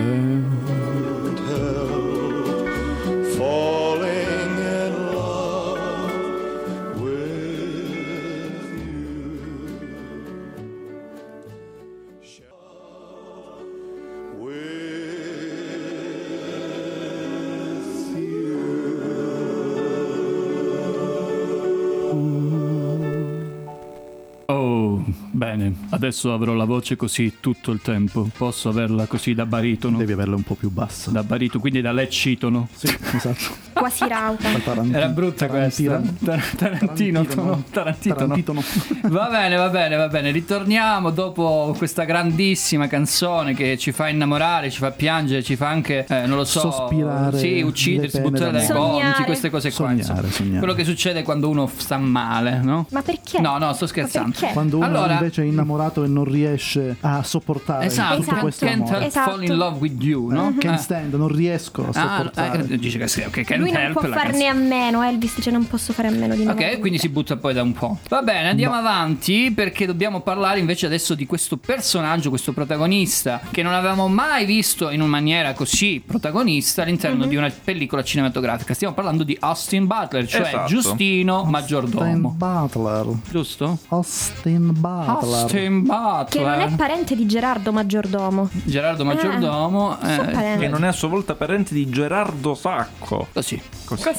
[25.94, 28.28] Adesso avrò la voce così tutto il tempo.
[28.36, 30.00] Posso averla così da baritono?
[30.00, 31.12] Devi averla un po' più bassa.
[31.12, 32.68] Da baritono, quindi da leccitono.
[32.74, 33.63] Sì, esatto.
[33.84, 34.48] Quasi rauta.
[34.64, 35.84] Taranti- Era brutta questa.
[35.84, 36.18] Tarantino.
[36.24, 37.64] Tar- Tarantino, no?
[37.70, 38.26] Tarantino, no?
[38.28, 38.64] Tarantino, no.
[39.10, 40.32] Va bene, va bene, va bene.
[40.32, 46.06] Ritorniamo dopo questa grandissima canzone che ci fa innamorare, ci fa piangere, ci fa anche,
[46.08, 49.88] eh, non lo so, Sospirare sì, uccidersi, buttare dai gomiti, queste cose qua.
[49.90, 50.60] Sognare, sognare.
[50.60, 52.86] Quello che succede quando uno sta male, no?
[52.92, 53.42] Ma perché?
[53.42, 54.38] No, no, sto scherzando.
[54.54, 58.40] Quando uno Allora- invece è innamorato e non riesce a sopportare Esatto, tutto Esatto.
[58.42, 59.06] questo can't amore.
[59.08, 59.30] Esatto.
[59.32, 60.56] fall in love with you, no?
[60.58, 60.82] Can't Eh.
[60.82, 62.66] stand, non riesco a Ah, sopportare.
[62.70, 65.52] eh, dice che sì, ok, can't Lui non help può farne a meno, Elvis dice
[65.52, 67.98] non posso fare a meno di Ok, quindi si butta poi da un po'.
[68.10, 73.64] Va bene, andiamo avanti perché dobbiamo parlare invece adesso di questo personaggio, questo protagonista che
[73.64, 78.74] non avevamo mai visto in una maniera così protagonista all'interno di una pellicola cinematografica.
[78.74, 80.68] Stiamo parlando di Austin Butler, cioè Esatto.
[80.68, 82.30] Giustino Austin Maggiordomo.
[82.30, 83.06] Butler.
[83.30, 83.78] Giusto?
[83.90, 85.10] Austin Butler.
[85.10, 86.26] Austin Butler.
[86.30, 88.50] Che non è parente di Gerardo Maggiordomo.
[88.64, 90.00] Gerardo Maggiordomo.
[90.02, 90.60] Eh, so eh, parente.
[90.60, 93.28] Che non è a sua volta parente di Gerardo Sacco.
[93.34, 93.62] così.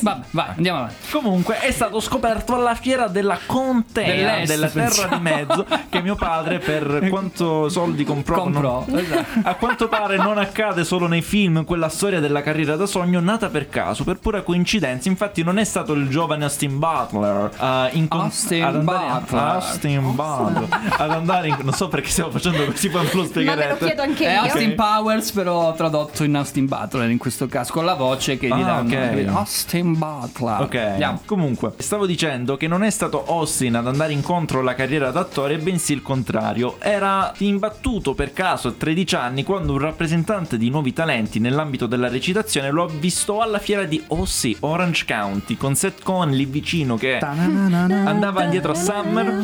[0.01, 0.95] Vabbè, vai, andiamo avanti.
[1.11, 5.17] Comunque è stato scoperto alla fiera della contea Dell'est, della terra pensavo.
[5.17, 8.43] di mezzo che mio padre per quanto soldi comprò.
[8.43, 9.25] Comprò, non- esatto.
[9.43, 13.49] A quanto pare non accade solo nei film quella storia della carriera da sogno nata
[13.49, 15.09] per caso, per pura coincidenza.
[15.09, 19.43] Infatti non è stato il giovane Austin Butler a incon- Austin ad andare- Butler.
[19.43, 23.21] Austin Butler ad andare in- non so perché stiamo facendo così, poi lo Ma me
[23.23, 23.85] lo spiegherete.
[23.87, 24.41] chiedo anche È io.
[24.43, 28.53] Austin Powers, però tradotto in Austin Butler in questo caso, con la voce che gli
[28.53, 28.89] Ah, danno.
[29.27, 30.61] Austin Butler.
[30.61, 31.21] Ok, Andiamo.
[31.25, 35.93] comunque, stavo dicendo che non è stato Austin ad andare incontro alla carriera d'attore, bensì
[35.93, 36.77] il contrario.
[36.81, 42.09] Era imbattuto per caso a 13 anni quando un rappresentante di nuovi talenti nell'ambito della
[42.09, 47.19] recitazione lo avvistò alla fiera di Ossi, Orange County, con Seth Cohen lì vicino che
[47.19, 49.43] andava indietro a Summer.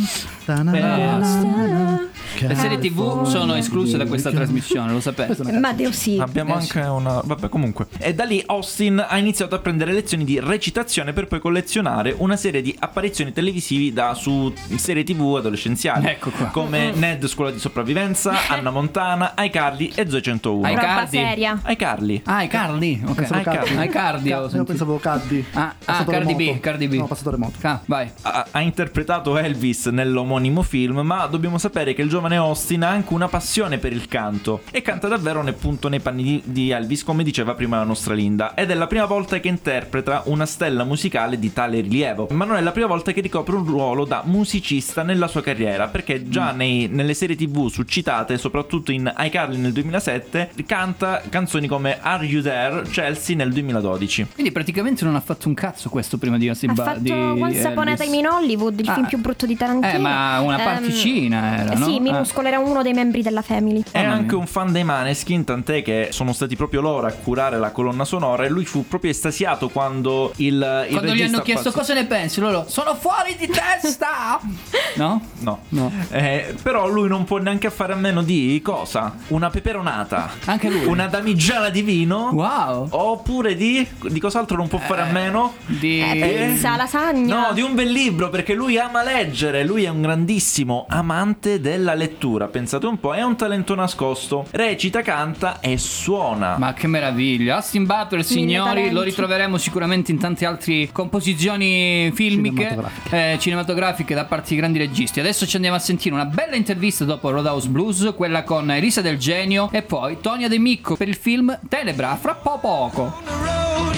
[2.38, 5.52] Le serie TV sono escluse da questa trasmissione, lo sapete.
[5.52, 6.18] Ma Dio sì.
[6.18, 7.20] Abbiamo anche una.
[7.24, 7.86] Vabbè, comunque.
[7.98, 12.34] E da lì Austin ha iniziato a prendere lezioni di recitazione per poi collezionare una
[12.34, 16.06] serie di apparizioni televisivi da su serie TV adolescenziali.
[16.08, 16.46] Ecco qua.
[16.46, 20.66] Come Ned Scuola di Sopravvivenza, Anna Montana, iCarly e Zoe 101.
[20.66, 21.16] Ai Roba Cardi.
[21.18, 21.60] seria.
[21.66, 22.22] iCarly.
[22.24, 23.00] Ah, i Cardi.
[23.06, 23.14] Ok.
[23.14, 23.58] Pensavo Ah, Cardi.
[23.66, 23.76] Cardi.
[23.80, 24.64] Ai Cardi, ho Io sentito.
[24.64, 25.44] pensavo Caddi.
[25.52, 26.58] Ah, ah, Passatore Cardi B.
[26.60, 26.94] Cardi B.
[26.94, 27.52] No, passatore moto.
[27.62, 28.10] Ah, vai.
[28.22, 33.14] ha, ha interpretato Elvis nell'omonimo film, ma dobbiamo sapere che il giovane Austin ha anche
[33.14, 37.04] una passione per il canto e canta davvero ne- appunto nei panni di, di Elvis,
[37.04, 38.54] come diceva prima la nostra Linda.
[38.54, 42.56] Ed è la prima volta che interpreta una stella musicale di tale rilievo, ma non
[42.56, 46.52] è la prima volta che ricopre un ruolo da musicista nella sua carriera, perché già
[46.52, 52.40] nei- nelle serie TV suscitate, soprattutto in iCarly nel 2007, canta canzoni come Are You
[52.42, 54.28] There, Chelsea nel 2012.
[54.32, 57.10] Quindi praticamente non ha fatto un cazzo questo prima di Austin Ha Bu- fatto di
[57.12, 57.96] Once Upon a.
[57.96, 58.94] Time in Hollywood, il Ah.
[58.94, 59.92] film più brutto di Tarantino.
[59.92, 61.84] Eh, ma Una, Ehm, particina era, no?
[61.86, 62.00] Sì, Ah.
[62.00, 63.82] minuscolo, era uno dei membri della Family.
[63.90, 67.70] È anche un fan dei Maneskin, tant'è che sono stati proprio loro a curare la
[67.72, 71.94] colonna sonora e lui fu proprio estasiato quando il, il Quando gli hanno chiesto cosa
[71.94, 74.40] ne pensi, loro sono fuori di testa!
[74.96, 75.22] no?
[75.40, 75.60] No.
[75.68, 75.92] No.
[76.10, 79.14] Eh, però lui non può neanche fare a meno di cosa?
[79.28, 80.30] Una peperonata.
[80.46, 80.84] Anche lui.
[80.84, 82.30] Una damigiana di vino.
[82.32, 82.88] Wow.
[82.90, 83.86] Oppure di.
[84.00, 85.54] Di cos'altro non può fare a meno?
[85.66, 86.00] Di...
[86.00, 87.48] Eh, lasagna.
[87.48, 91.94] No, di un bel libro perché lui ama leggere, lui è un grandissimo amante della
[91.94, 96.56] lettura, pensate un po', è un talento nascosto, recita, canta e suona.
[96.58, 97.56] Ma che meraviglia!
[97.56, 99.02] Austin Butler, signori, lo
[99.40, 103.32] ritroveremo sicuramente in tante altre composizioni filmiche, Cinematografiche.
[103.32, 105.20] eh, cinematografiche da parte di grandi registi.
[105.20, 109.16] Adesso ci andiamo a sentire una bella intervista dopo Roadhouse Blues, quella con Elisa Del
[109.18, 113.18] Genio e poi Tonia De Micco per il film Tenebra, fra po' poco.
[113.24, 113.94] the road,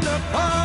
[0.00, 0.57] the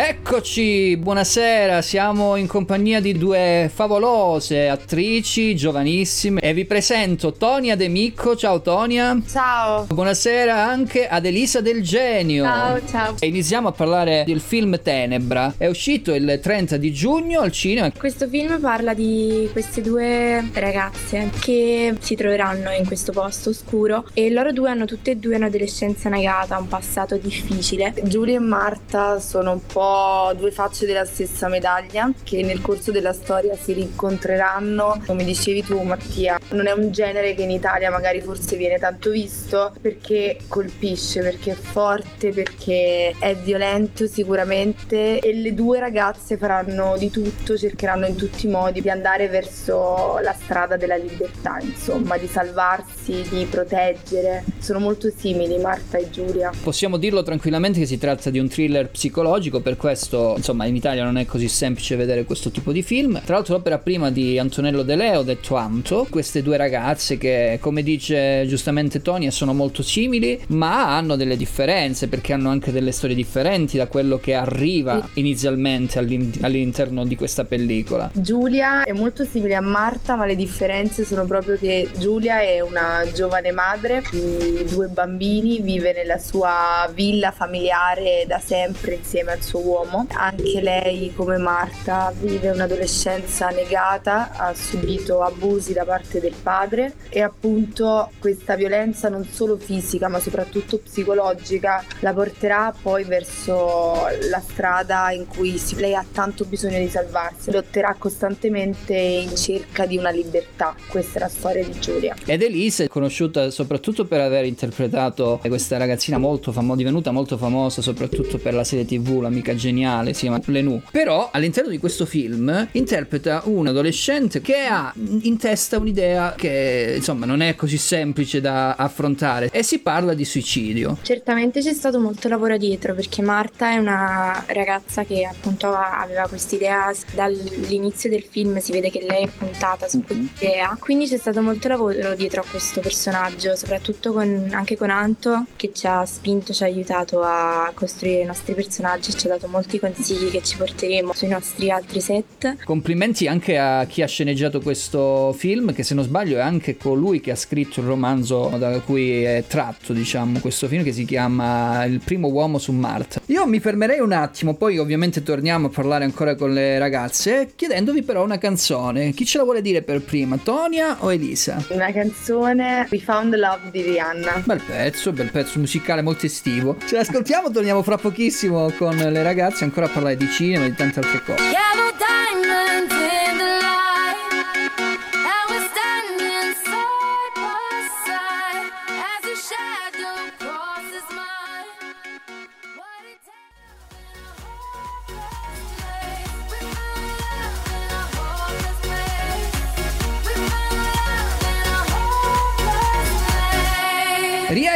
[0.00, 7.88] Eccoci, buonasera, siamo in compagnia di due favolose attrici giovanissime e vi presento Tonia De
[7.88, 9.20] Micco, ciao Tonia.
[9.26, 9.86] Ciao.
[9.86, 12.44] Buonasera anche ad Elisa Del Genio.
[12.44, 13.14] Ciao, ciao.
[13.18, 15.54] E iniziamo a parlare del film Tenebra.
[15.58, 17.90] È uscito il 30 di giugno al cinema.
[17.90, 24.30] Questo film parla di queste due ragazze che si troveranno in questo posto oscuro e
[24.30, 27.92] loro due hanno tutte e due un'adolescenza negata, un passato difficile.
[28.04, 29.86] Giulia e Marta sono un po'
[30.36, 35.02] due facce della stessa medaglia che nel corso della storia si rincontreranno.
[35.06, 39.10] Come dicevi tu Mattia, non è un genere che in Italia magari forse viene tanto
[39.10, 46.96] visto perché colpisce, perché è forte, perché è violento sicuramente e le due ragazze faranno
[46.98, 52.16] di tutto, cercheranno in tutti i modi di andare verso la strada della libertà, insomma,
[52.16, 54.44] di salvarsi, di proteggere.
[54.58, 56.50] Sono molto simili Marta e Giulia.
[56.62, 61.04] Possiamo dirlo tranquillamente che si tratta di un thriller psicologico, per questo, insomma, in Italia
[61.04, 63.22] non è così semplice vedere questo tipo di film.
[63.24, 67.82] Tra l'altro l'opera prima di Antonello De Leo, detto Anto, queste due ragazze che, come
[67.82, 73.16] dice giustamente Tonia, sono molto simili, ma hanno delle differenze perché hanno anche delle storie
[73.16, 78.10] differenti da quello che arriva inizialmente all'in- all'interno di questa pellicola.
[78.12, 83.04] Giulia è molto simile a Marta, ma le differenze sono proprio che Giulia è una
[83.14, 89.60] giovane madre di due bambini, vive nella sua villa familiare da sempre insieme al suo
[89.68, 90.06] uomo.
[90.12, 97.20] Anche lei, come Marta, vive un'adolescenza negata, ha subito abusi da parte del padre e
[97.20, 105.10] appunto questa violenza non solo fisica, ma soprattutto psicologica la porterà poi verso la strada
[105.12, 107.50] in cui lei ha tanto bisogno di salvarsi.
[107.50, 110.74] Lotterà costantemente in cerca di una libertà.
[110.88, 112.14] Questa è la storia di Giulia.
[112.24, 117.82] Ed Elise è conosciuta soprattutto per aver interpretato questa ragazzina molto famosa, divenuta molto famosa
[117.82, 120.80] soprattutto per la serie tv, l'amica geniale, si chiama Lenù.
[120.90, 127.26] Però all'interno di questo film interpreta un adolescente che ha in testa un'idea che insomma
[127.26, 130.98] non è così semplice da affrontare e si parla di suicidio.
[131.02, 136.92] Certamente c'è stato molto lavoro dietro perché Marta è una ragazza che appunto aveva quest'idea
[137.14, 141.68] dall'inizio del film, si vede che lei è puntata su quest'idea, quindi c'è stato molto
[141.68, 146.62] lavoro dietro a questo personaggio, soprattutto con- anche con Anto che ci ha spinto, ci
[146.62, 151.12] ha aiutato a costruire i nostri personaggi, ci ha dato molti consigli che ci porteremo
[151.14, 152.56] sui nostri altri set.
[152.64, 157.20] Complimenti anche a chi ha sceneggiato questo film, che se non sbaglio è anche colui
[157.20, 161.84] che ha scritto il romanzo da cui è tratto, diciamo, questo film che si chiama
[161.84, 163.20] Il primo uomo su Marte.
[163.26, 168.02] Io mi fermerei un attimo, poi ovviamente torniamo a parlare ancora con le ragazze, chiedendovi
[168.02, 169.12] però una canzone.
[169.12, 171.64] Chi ce la vuole dire per prima, Tonia o Elisa?
[171.70, 174.42] Una canzone We Found Love di Rihanna.
[174.44, 176.76] Bel pezzo, bel pezzo musicale molto estivo.
[176.86, 179.27] Ce l'ascoltiamo, torniamo fra pochissimo con le ragazze
[179.64, 181.42] ancora a parlare di cinema e di tante altre cose.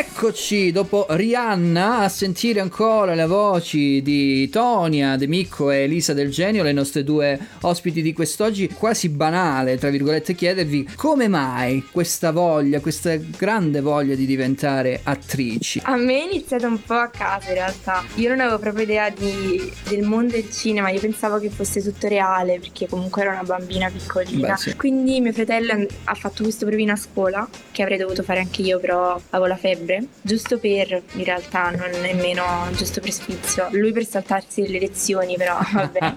[0.05, 6.31] Rieccoci dopo Rihanna a sentire ancora le voci di Tonia, De Micco e Elisa Del
[6.31, 8.69] Genio, le nostre due ospiti di quest'oggi.
[8.69, 15.81] Quasi banale, tra virgolette, chiedervi come mai questa voglia, questa grande voglia di diventare attrici.
[15.85, 18.03] A me è iniziato un po' a caso in realtà.
[18.17, 22.09] Io non avevo proprio idea di- del mondo del cinema, io pensavo che fosse tutto
[22.09, 24.49] reale perché comunque ero una bambina piccolina.
[24.55, 24.75] Beh, sì.
[24.75, 28.81] Quindi mio fratello ha fatto questo provino a scuola che avrei dovuto fare anche io,
[28.81, 33.68] però avevo la febbre, giusto per in realtà non nemmeno giusto per sfizio.
[33.72, 36.14] Lui per saltarsi le lezioni, però vabbè.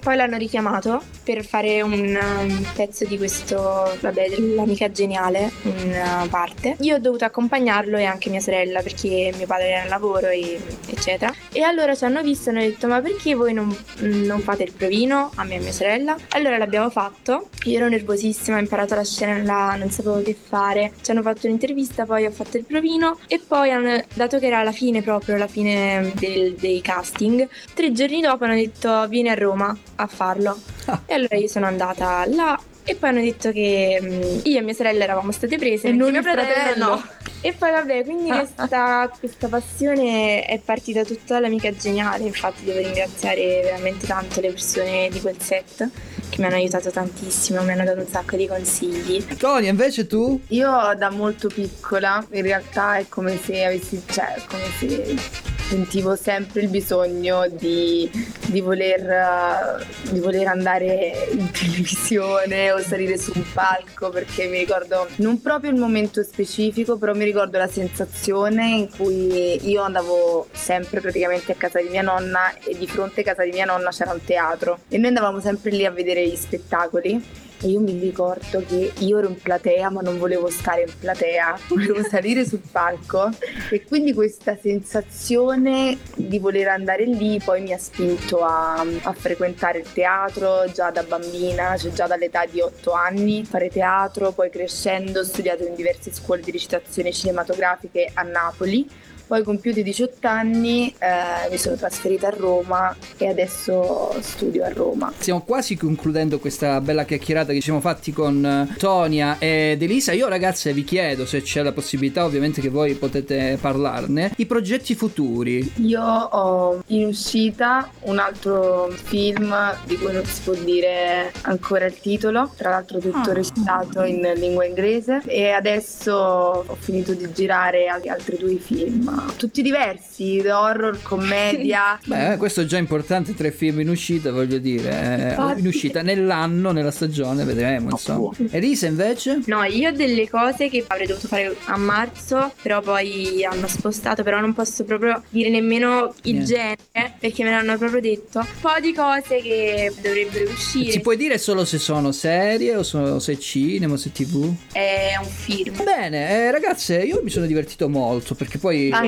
[0.00, 6.76] Poi l'hanno richiamato per fare un um, pezzo di questo, vabbè, dell'amica geniale, una parte.
[6.80, 10.60] Io ho dovuto accompagnarlo e anche mia sorella perché mio padre era al lavoro e
[10.86, 11.32] eccetera.
[11.52, 14.72] E allora ci hanno visto e hanno detto ma perché voi non, non fate il
[14.72, 16.16] provino a me e mia sorella?
[16.30, 17.48] Allora l'abbiamo fatto.
[17.64, 20.92] Io ero nervosissima, ho imparato la scena non sapevo che fare.
[21.02, 24.62] Ci hanno fatto un'intervista, poi ho fatto il provino e poi hanno, dato che era
[24.62, 29.34] la fine proprio, la fine del- dei casting, tre giorni dopo hanno detto vieni a
[29.34, 30.58] Roma a farlo.
[31.06, 34.72] E allora io sono andata là e poi hanno detto che mm, io e mia
[34.72, 36.84] sorella eravamo state prese E non mio fratello fratello.
[36.86, 37.04] no.
[37.40, 43.60] E poi vabbè, quindi questa, questa passione è partita tutta dall'amica geniale, infatti devo ringraziare
[43.62, 45.88] veramente tanto le persone di quel set
[46.28, 49.24] che mi hanno aiutato tantissimo, mi hanno dato un sacco di consigli.
[49.36, 50.40] Tonia, invece tu?
[50.48, 56.62] Io da molto piccola, in realtà è come se avessi, cioè, come se sentivo sempre
[56.62, 58.10] il bisogno di,
[58.46, 64.58] di voler, eh, di voler andare in televisione o salire su un palco perché mi
[64.60, 70.48] ricordo non proprio il momento specifico, però mi ricordo la sensazione in cui io andavo
[70.52, 73.90] sempre praticamente a casa di mia nonna e di fronte a casa di mia nonna
[73.90, 74.80] c'era un teatro.
[74.88, 79.18] E noi andavamo sempre lì a vedere gli spettacoli e io mi ricordo che io
[79.18, 83.30] ero in platea ma non volevo stare in platea, volevo salire sul palco
[83.70, 89.78] e quindi questa sensazione di voler andare lì poi mi ha spinto a, a frequentare
[89.78, 95.20] il teatro già da bambina, cioè già dall'età di 8 anni, fare teatro, poi crescendo
[95.20, 98.88] ho studiato in diverse scuole di recitazione cinematografiche a Napoli.
[99.28, 105.12] Poi compiuti 18 anni eh, mi sono trasferita a Roma e adesso studio a Roma.
[105.18, 110.12] Stiamo quasi concludendo questa bella chiacchierata che ci siamo fatti con eh, Tonia ed Elisa.
[110.12, 114.32] Io ragazze vi chiedo se c'è la possibilità ovviamente che voi potete parlarne.
[114.38, 115.72] I progetti futuri.
[115.82, 119.54] Io ho in uscita un altro film
[119.84, 124.64] di cui non si può dire ancora il titolo, tra l'altro tutto recitato in lingua
[124.64, 131.98] inglese e adesso ho finito di girare al- altri due film, tutti diversi, horror, commedia.
[132.04, 135.36] Beh, questo è già importante, tre film in uscita, voglio dire.
[135.36, 138.30] eh, in uscita nell'anno, nella stagione, vedremo, insomma.
[138.50, 139.40] Elisa invece?
[139.46, 144.22] No, io ho delle cose che avrei dovuto fare a marzo, però poi hanno spostato,
[144.22, 146.52] però non posso proprio dire nemmeno il Niente.
[146.54, 148.38] genere perché me l'hanno proprio detto.
[148.40, 150.90] Un po' di cose che dovrebbero uscire.
[150.92, 154.12] Ci puoi dire solo se sono serie o so- se è cinema o se è
[154.12, 154.52] tv?
[154.72, 155.82] È un film.
[155.84, 159.07] Bene, eh, ragazze, io mi sono divertito molto perché poi Anche eh,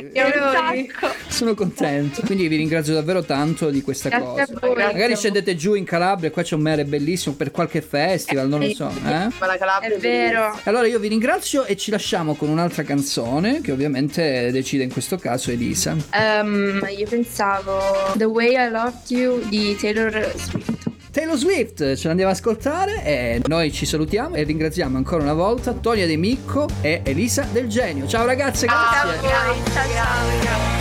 [1.27, 2.21] Sono contento.
[2.25, 4.75] Quindi vi ringrazio davvero tanto di questa Grazie cosa.
[4.75, 8.69] Magari scendete giù in Calabria, qua c'è un mare bellissimo per qualche festival, non lo
[8.73, 8.89] so.
[8.89, 9.29] Eh?
[9.39, 10.59] Ma la Calabria È vero.
[10.63, 15.17] Allora io vi ringrazio e ci lasciamo con un'altra canzone che ovviamente decide in questo
[15.17, 15.95] caso Elisa.
[16.11, 17.79] Ehm, io pensavo
[18.15, 20.80] The Way I Loved You di Taylor Swift.
[21.11, 25.73] Taylor Swift ce l'andiamo ad ascoltare e noi ci salutiamo e ringraziamo ancora una volta
[25.73, 28.07] Tonia De Micco e Elisa Del Genio.
[28.07, 29.19] Ciao ragazze, grazie.
[29.19, 29.61] Ciao, ciao.
[29.73, 30.80] Taylor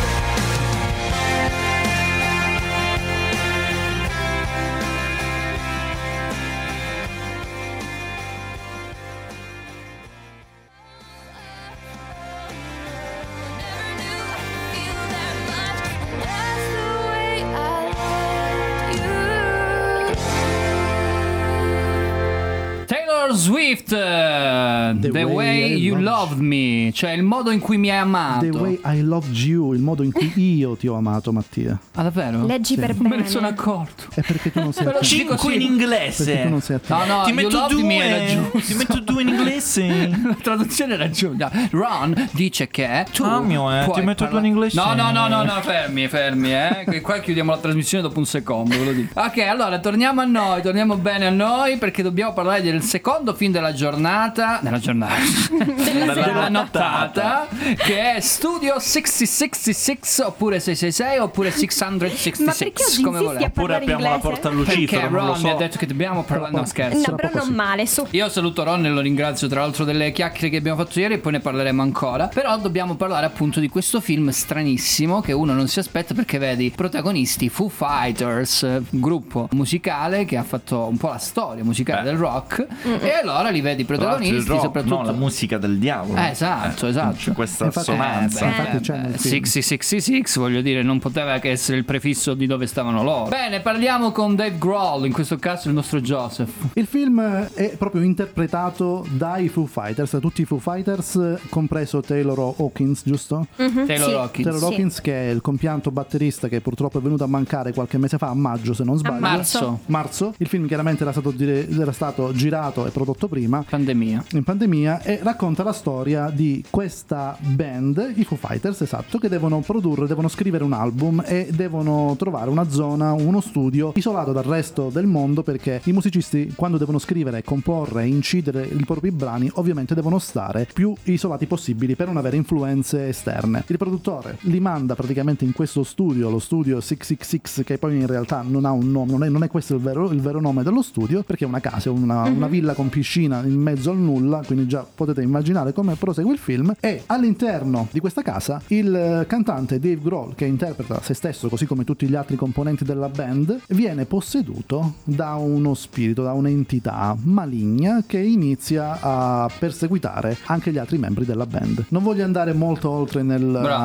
[25.09, 27.99] eh, The, Way, I You Loved Loved Me, cioè il modo in cui mi hai
[27.99, 28.49] amato.
[28.49, 31.79] The way I loved you, il modo in cui io ti ho amato, Mattia.
[31.95, 32.45] Ah, davvero?
[32.47, 33.23] Leggi per Non me bene.
[33.23, 34.05] ne sono accorto.
[34.15, 35.15] È perché tu non sei Però attento.
[35.17, 35.67] dico Cinque sì.
[35.67, 36.45] in Perché tu inglese.
[36.45, 37.05] non sei attento.
[37.07, 38.51] No, no, Ti metto Me era due.
[38.53, 38.59] giusto.
[38.73, 40.11] Ti metto due in inglese.
[40.27, 41.51] La traduzione era giusta.
[41.71, 44.77] Ron dice che tu Ah, mio, eh, ti metto parla- due in inglese.
[44.81, 46.85] No, no, no, no, no, fermi, fermi, eh.
[46.89, 49.19] Che Qua chiudiamo la trasmissione dopo un secondo, ve lo dico.
[49.21, 53.35] Ok, allora torniamo a noi, torniamo bene a noi perché dobbiamo parlare del secondo secondo
[53.35, 61.51] film della giornata, della giornata, della, Della nottata, che è Studio 6066 oppure 666 oppure
[61.51, 63.45] 666, Ma perché oggi come volete.
[63.45, 64.29] Oppure parlare apriamo la inglese?
[64.29, 65.59] porta a Perché Lucifero, non lo Ron mi ha so.
[65.59, 67.11] detto che dobbiamo parlare, no scherzo.
[67.11, 68.07] No, però non male, su.
[68.11, 71.19] Io saluto Ron e lo ringrazio tra l'altro delle chiacchiere che abbiamo fatto ieri e
[71.19, 72.29] poi ne parleremo ancora.
[72.29, 76.73] Però dobbiamo parlare appunto di questo film stranissimo che uno non si aspetta perché vedi
[76.75, 82.67] protagonisti Foo Fighters, gruppo musicale che ha fatto un po' la storia musicale del rock
[83.01, 86.19] e allora li vedi protagonisti rock, soprattutto no, la musica del diavolo.
[86.19, 87.17] Eh, esatto, esatto.
[87.17, 88.45] C'è questa Infatti- assonanza.
[88.45, 89.43] Eh, infatti c'è nel film.
[89.45, 94.13] 6066 voglio dire non poteva che essere il prefisso di dove stavano loro bene parliamo
[94.13, 99.49] con Dave Grohl in questo caso il nostro Joseph Il film è proprio interpretato dai
[99.49, 103.47] Foo Fighters, da tutti i Foo Fighters, compreso Taylor Hawkins, giusto?
[103.57, 104.15] Taylor Sì.
[104.15, 104.65] Hawkins Taylor Sì.
[104.65, 108.29] Hawkins che è il compianto batterista che purtroppo è venuto a mancare qualche mese fa,
[108.29, 109.21] a maggio se non sbaglio.
[109.21, 109.81] marzo.
[109.87, 110.35] Marzo.
[110.39, 113.65] Il film chiaramente era stato, dire- era stato girato e prodotto prima.
[113.69, 119.29] pandemia In pandemia e racconta la storia di questa band, i Foo Fighters, esatto, che
[119.29, 124.45] devono produrre, devono scrivere un album e devono trovare una zona, uno studio isolato dal
[124.45, 129.95] resto del mondo perché i musicisti quando devono scrivere, comporre, incidere i propri brani, ovviamente
[129.95, 133.65] devono stare più isolati possibili per non avere influenze esterne.
[133.67, 138.45] Il produttore li manda praticamente in questo studio, lo studio 666, che poi in realtà
[138.47, 140.83] non ha un nome, non è, non è questo il vero, il vero nome dello
[140.83, 144.59] studio, perché è una casa, una, una villa con piscina in mezzo al nulla, quindi
[144.67, 146.75] già potete immaginare come prosegue il film.
[146.81, 151.67] E all'interno di questa casa il eh, cantante Dave Grohl, che interpreta se stesso, così
[151.67, 158.03] come tutti gli altri componenti della band, viene posseduto da uno spirito, da un'entità maligna
[158.07, 161.87] che inizia a perseguitare anche gli altri membri della band.
[161.89, 163.41] Non voglio andare molto oltre nel-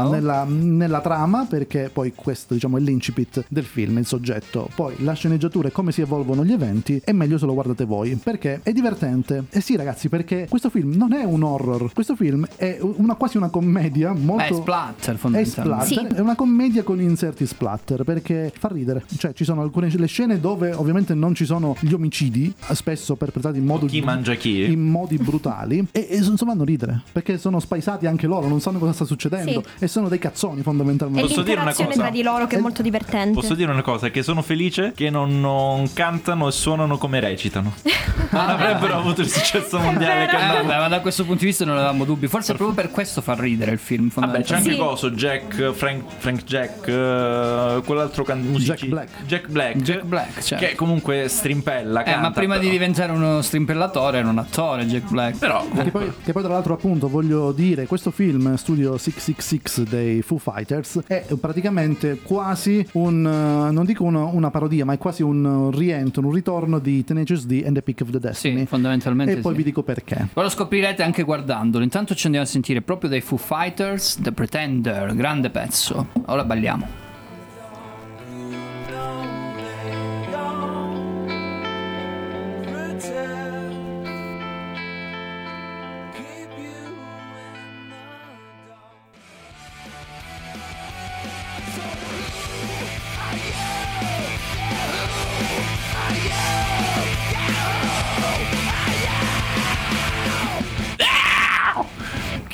[0.10, 4.70] nella, nella trama, perché poi questo diciamo è l'incipit del film, il soggetto.
[4.76, 8.16] Poi la sceneggiatura e come si evolvono gli eventi è meglio se lo guardate voi,
[8.16, 9.46] perché è divertente.
[9.50, 13.38] E sì ragazzi, perché questo film non è un horror, questo film è una, quasi
[13.38, 14.44] una commedia molto...
[14.44, 16.16] è splatter È fondamentalmente splatter, Sì.
[16.18, 19.04] è una commedia con inserti splatter perché fa ridere.
[19.18, 23.58] Cioè, ci sono alcune le scene dove ovviamente non ci sono gli omicidi, spesso perpetrati
[23.60, 24.64] in modo Chi mangia chi?
[24.72, 28.80] in modi brutali e, e insomma fanno ridere perché sono spaesati anche loro, non sanno
[28.80, 29.84] cosa sta succedendo Sì.
[29.84, 31.28] e sono dei cazzoni fondamentalmente.
[31.28, 31.88] Posso dire una cosa?
[31.90, 33.34] tra di loro che è Eh, molto divertente.
[33.40, 34.10] Posso dire una cosa?
[34.10, 37.74] Che sono felice che non, non cantano e suonano come recitano.
[38.32, 41.66] Non avrebbero avuto il successo mondiale che hanno vabbè, ma da questo punto di vista
[41.66, 42.28] non avevamo dubbi.
[42.28, 44.10] Forse proprio per questo fa ridere il film.
[44.14, 44.78] Vabbè, c'è anche Sì.
[44.78, 49.10] coso, Jack, Frank, Frank Jack, eh, quell'altro can- musici- Jack Black.
[49.26, 49.76] Jack Black.
[49.78, 50.66] Jack Black, certo.
[50.66, 52.72] Che comunque strimpella, Eh, canta, ma prima di però.
[52.74, 55.38] diventare uno strimpellatore era un attore, Jack Black.
[55.38, 60.22] Però Che poi, che poi tra l'altro appunto voglio dire questo film Studio 666 dei
[60.22, 65.22] Foo Fighters è praticamente quasi un eh, non dico una, una parodia ma è quasi
[65.24, 69.34] un rientro un ritorno di Tenacious D and the Pick of the Destiny Sì, fondamentalmente
[69.34, 69.58] e poi sì.
[69.58, 71.84] vi dico perché Poi lo scoprirete anche guardandolo.
[71.84, 76.10] Intanto ci andiamo a sentire proprio dai Foo Fighters, The Pretender, grande pezzo.
[76.28, 77.05] Ora balliamo.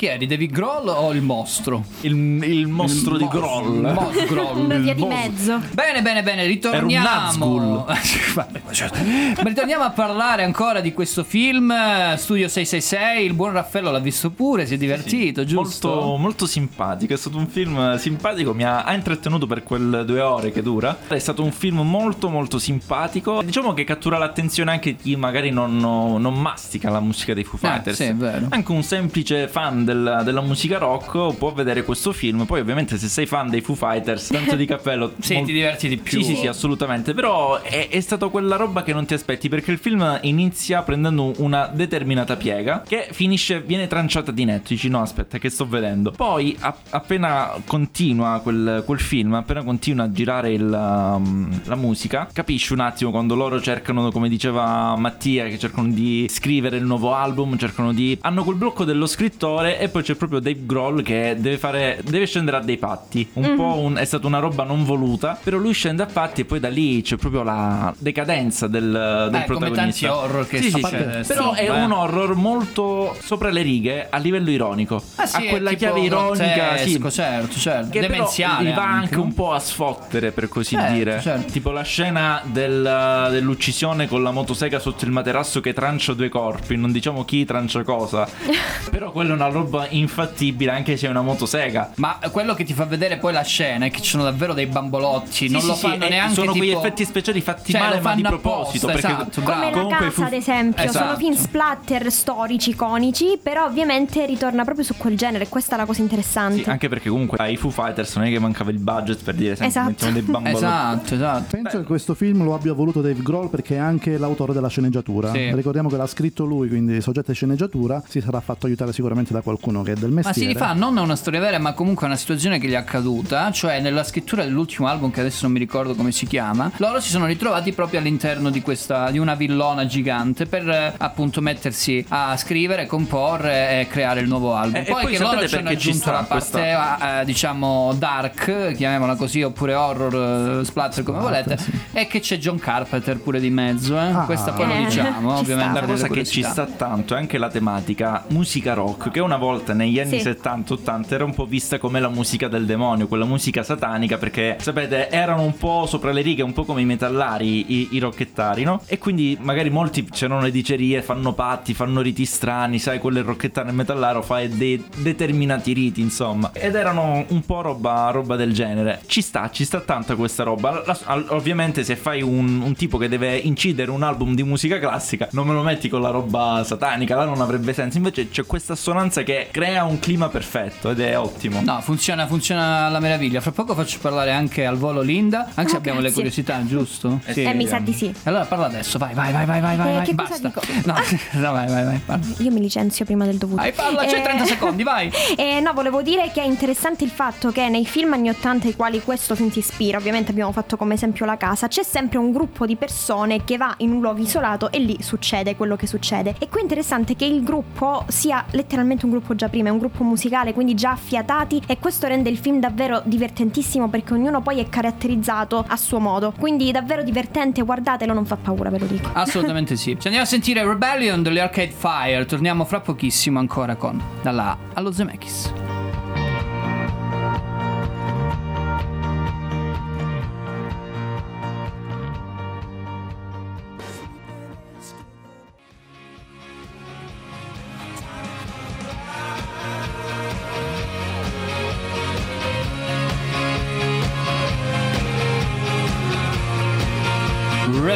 [0.02, 0.26] Chi eri?
[0.26, 1.84] David Grohl o il mostro?
[2.00, 2.10] il,
[2.42, 3.74] il mostro di mos- Groll.
[3.76, 4.58] il mos Groll.
[4.64, 5.60] Una via il di mos- mezzo.
[5.70, 7.86] Bene, bene, bene, ritorniamo.
[8.34, 8.46] Ma
[9.44, 11.70] ritorniamo a parlare ancora di questo film.
[11.70, 13.24] eh, Studio 666.
[13.24, 15.88] Il buon Raffaello l'ha visto pure, si è divertito, giusto?
[15.88, 20.20] Molto, molto simpatico, è stato un film simpatico, mi ha, ha intrattenuto per quelle due
[20.20, 20.98] ore che dura.
[21.06, 23.40] È stato un film molto molto simpatico.
[23.44, 27.60] Diciamo che cattura l'attenzione anche di chi magari non, non mastica la musica dei Foo
[27.62, 27.96] Eh, Fighters.
[27.96, 28.46] sì, è vero.
[28.50, 32.44] Anche un semplice fan del- della musica rock può vedere questo film.
[32.44, 35.12] Poi ovviamente se sei fan dei Foo Fighters, tanto di cappello.
[35.22, 36.20] Sì, mol- ti diverti di più.
[36.20, 37.14] Sì, sì, sì, assolutamente.
[37.14, 41.32] Però è, è stata quella roba che non ti aspetti perché il film inizia prendendo
[41.38, 44.68] una determinata piega che finisce, viene tranciata di netto.
[44.68, 46.10] Dici no, aspetta, che sto vedendo.
[46.10, 52.28] Poi a- appena continua quel, quel film, appena continua a girare il, um, la musica,
[52.32, 57.14] capisci un attimo quando loro cercano, come diceva Mattia, che cercano di scrivere il nuovo
[57.14, 58.16] album, cercano di...
[58.22, 62.26] hanno quel blocco dello scrittore e poi c'è proprio Dave Grohl che deve fare deve
[62.26, 63.28] scendere a dei patti.
[63.34, 63.56] Un Mhm.
[63.56, 66.60] po' un- è stata una roba non voluta, però lui scende a patti e poi
[66.60, 69.80] da lì c'è proprio la decadenza del, del Eh, come protagonista.
[69.82, 71.24] tanti horror che Sì, sì, succede.
[71.24, 71.32] sì.
[71.32, 71.80] Però è Beh.
[71.80, 75.02] un horror molto sopra le righe a livello ironico.
[75.16, 77.90] Ah, sì, ha quella chiave ironica, sì, certo, certo.
[77.90, 81.50] che Demenziale va anche, anche, un po' a sfottere per così Certo, dire certo.
[81.52, 86.76] tipo la scena del- dell'uccisione con la motosega sotto il materasso che trancia due corpi
[86.76, 88.28] non diciamo chi trancia cosa
[88.90, 92.72] però quella è una roba infattibile anche se è una motosega Ma quello che ti
[92.74, 95.74] fa vedere poi la scena è che ci sono davvero dei bambolotti, non Sì, lo
[95.74, 98.22] sì, fanno sì, e neanche sono quegli tipo- effetti speciali fatti Cioè, male ma di
[98.22, 99.64] proposito apposta, perché esatto, Come bravo.
[99.64, 101.18] la Comunque casa, fu- ad esempio, sono Esatto.
[101.18, 106.00] film splatter storici, iconici, però ovviamente ritorna proprio su quel genere, questa è la cosa
[106.02, 106.62] interessante.
[106.64, 109.50] Sì, anche perché comunque ai Foo Fighters non è che mancava il budget per dire
[109.56, 109.88] sempre Esatto.
[109.88, 111.44] mettiamo dei bambolotti Esatto, esatto.
[111.56, 115.30] Penso che questo film lo abbia voluto Dave Grohl perché è anche l'autore della sceneggiatura.
[115.32, 115.54] Sì.
[115.54, 119.40] Ricordiamo che l'ha scritto lui, quindi soggetto di sceneggiatura, si sarà fatto aiutare sicuramente da
[119.40, 120.38] qualcuno che è del Ma mestiere.
[120.38, 122.76] si rifà non a una storia vera, ma comunque a una situazione che gli è
[122.76, 123.50] accaduta.
[123.52, 127.10] Cioè, nella scrittura dell'ultimo album, che adesso non mi ricordo come si chiama, loro si
[127.10, 132.36] sono ritrovati proprio all'interno di questa di una villona gigante per eh, appunto mettersi a
[132.36, 134.76] scrivere, comporre e creare il nuovo album.
[134.76, 137.94] E- e poi, poi che loro ci hanno aggiunto sta la parte, questa- eh, diciamo,
[137.96, 141.56] dark, chiamiamola così, oppure horror, eh, splatter, come volete.
[141.92, 144.00] E che c'è John Carpenter pure di mezzo, eh.
[144.10, 144.24] Ah.
[144.24, 145.80] Questa poi lo Eh, diciamo, ci ovviamente.
[145.80, 149.72] La cosa che ci sta tanto è anche la tematica musica rock, che una volta
[149.72, 150.28] negli anni Sì.
[150.28, 155.08] 70-80 era un po' vista come la musica del demonio, quella musica satanica, perché sapete,
[155.10, 158.80] erano un po' sopra le righe, un po' come i metallari, i, i rocchettari, no?
[158.86, 163.24] E quindi magari molti c'erano le dicerie, fanno patti, fanno riti strani, sai, quello il
[163.24, 166.50] rocchettaro e il metallaro fa dei determinati riti, insomma.
[166.52, 169.00] Ed erano un po' roba, roba del genere.
[169.06, 170.82] Ci sta, ci sta tanta questa roba.
[170.86, 174.78] La- al- ovviamente se fai un, un tipo che deve incidere un album di musica
[174.78, 177.96] classica, non me lo metti con la roba satanica, là non avrebbe senso.
[177.96, 181.60] Invece c'è questa assonanza che crea un clima perfetto ed è ottimo.
[181.62, 183.40] No, funziona, funziona alla meraviglia.
[183.40, 187.20] Fra poco faccio parlare anche al volo Linda, anche se Oh, abbiamo le curiosità, giusto?
[187.28, 187.42] sì.
[187.42, 188.12] Eh, mi sa di sì.
[188.24, 190.48] Allora parla adesso, vai, vai, vai, vai, vai, vai, Eh, vai, che cosa basta.
[190.48, 190.60] dico?
[190.84, 190.94] No,
[191.40, 192.24] no, vai, vai, vai, parla.
[192.38, 193.60] Io mi licenzio prima del dovuto.
[193.60, 195.10] Vai, parla, c'è Eh, 30 secondi, vai.
[195.36, 198.76] Eh, no, volevo dire che è interessante il fatto che nei film anni 80 ai
[198.76, 202.32] quali questo film si ispira, ovviamente abbiamo fatto come esempio la casa, c'è sempre un
[202.32, 206.34] gruppo di persone che va in un luogo isolato e lì succede quello che succede.
[206.38, 209.78] E qui è interessante che il gruppo sia letteralmente un gruppo già prima, è un
[209.78, 214.60] gruppo musicale, quindi già affiatati e questo rende il film davvero divertentissimo perché ognuno poi
[214.60, 216.32] è caratterizzato a suo modo.
[216.38, 219.08] Quindi davvero divertente, guardatelo, non fa paura, ve lo dico.
[219.12, 219.96] Assolutamente sì.
[219.98, 222.26] Ci andiamo a sentire Rebellion delle Arcade Fire.
[222.26, 225.81] Torniamo fra pochissimo ancora con Dalla A allo Zemeckis.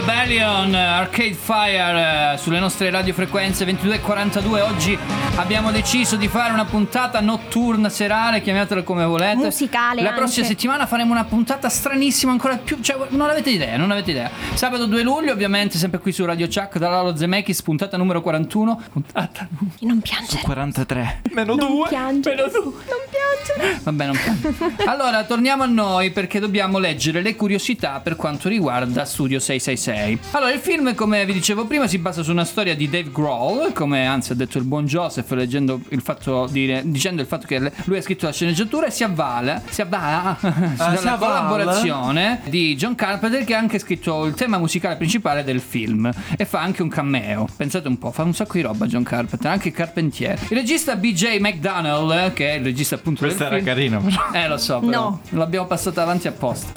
[0.07, 4.97] Rebellion Arcade Fire eh, sulle nostre radiofrequenze 22.42 oggi
[5.37, 10.21] abbiamo deciso di fare una puntata notturna serale chiamatela come volete Musicale la anche.
[10.21, 14.31] prossima settimana faremo una puntata stranissima ancora più cioè non avete idea non avete idea
[14.55, 18.83] sabato 2 luglio ovviamente sempre qui su Radio Chuck da Lalo Zemeckis puntata numero 41
[18.93, 19.47] puntata
[19.81, 20.43] Non piangere.
[20.43, 21.23] 43.
[21.33, 21.89] Meno Non 2.
[21.89, 22.37] piangere.
[22.37, 22.73] Non
[23.11, 23.81] piangere.
[23.83, 24.73] Vabbè, non piango.
[24.91, 30.19] Allora, torniamo a noi perché dobbiamo leggere le curiosità per quanto riguarda Studio 666.
[30.33, 33.73] Allora, il film, come vi dicevo prima, si basa su una storia di Dave Grohl,
[33.73, 37.73] come anzi ha detto il buon Joseph leggendo il fatto di, dicendo il fatto che
[37.85, 41.17] lui ha scritto la sceneggiatura e si avvala, si avvala dalla si avvala?
[41.17, 46.45] collaborazione di John Carpenter che ha anche scritto il tema musicale principale del film e
[46.45, 47.47] fa anche un cameo.
[47.57, 50.39] Pensate un po', fa un sacco di roba John Carpenter, anche Carpentier.
[50.51, 54.45] Il regista BJ McDonnell, che è il regista appunto Questo del era film, carino però.
[54.45, 55.21] eh, lo so, però No.
[55.31, 56.73] l'abbiamo passata avanti apposta.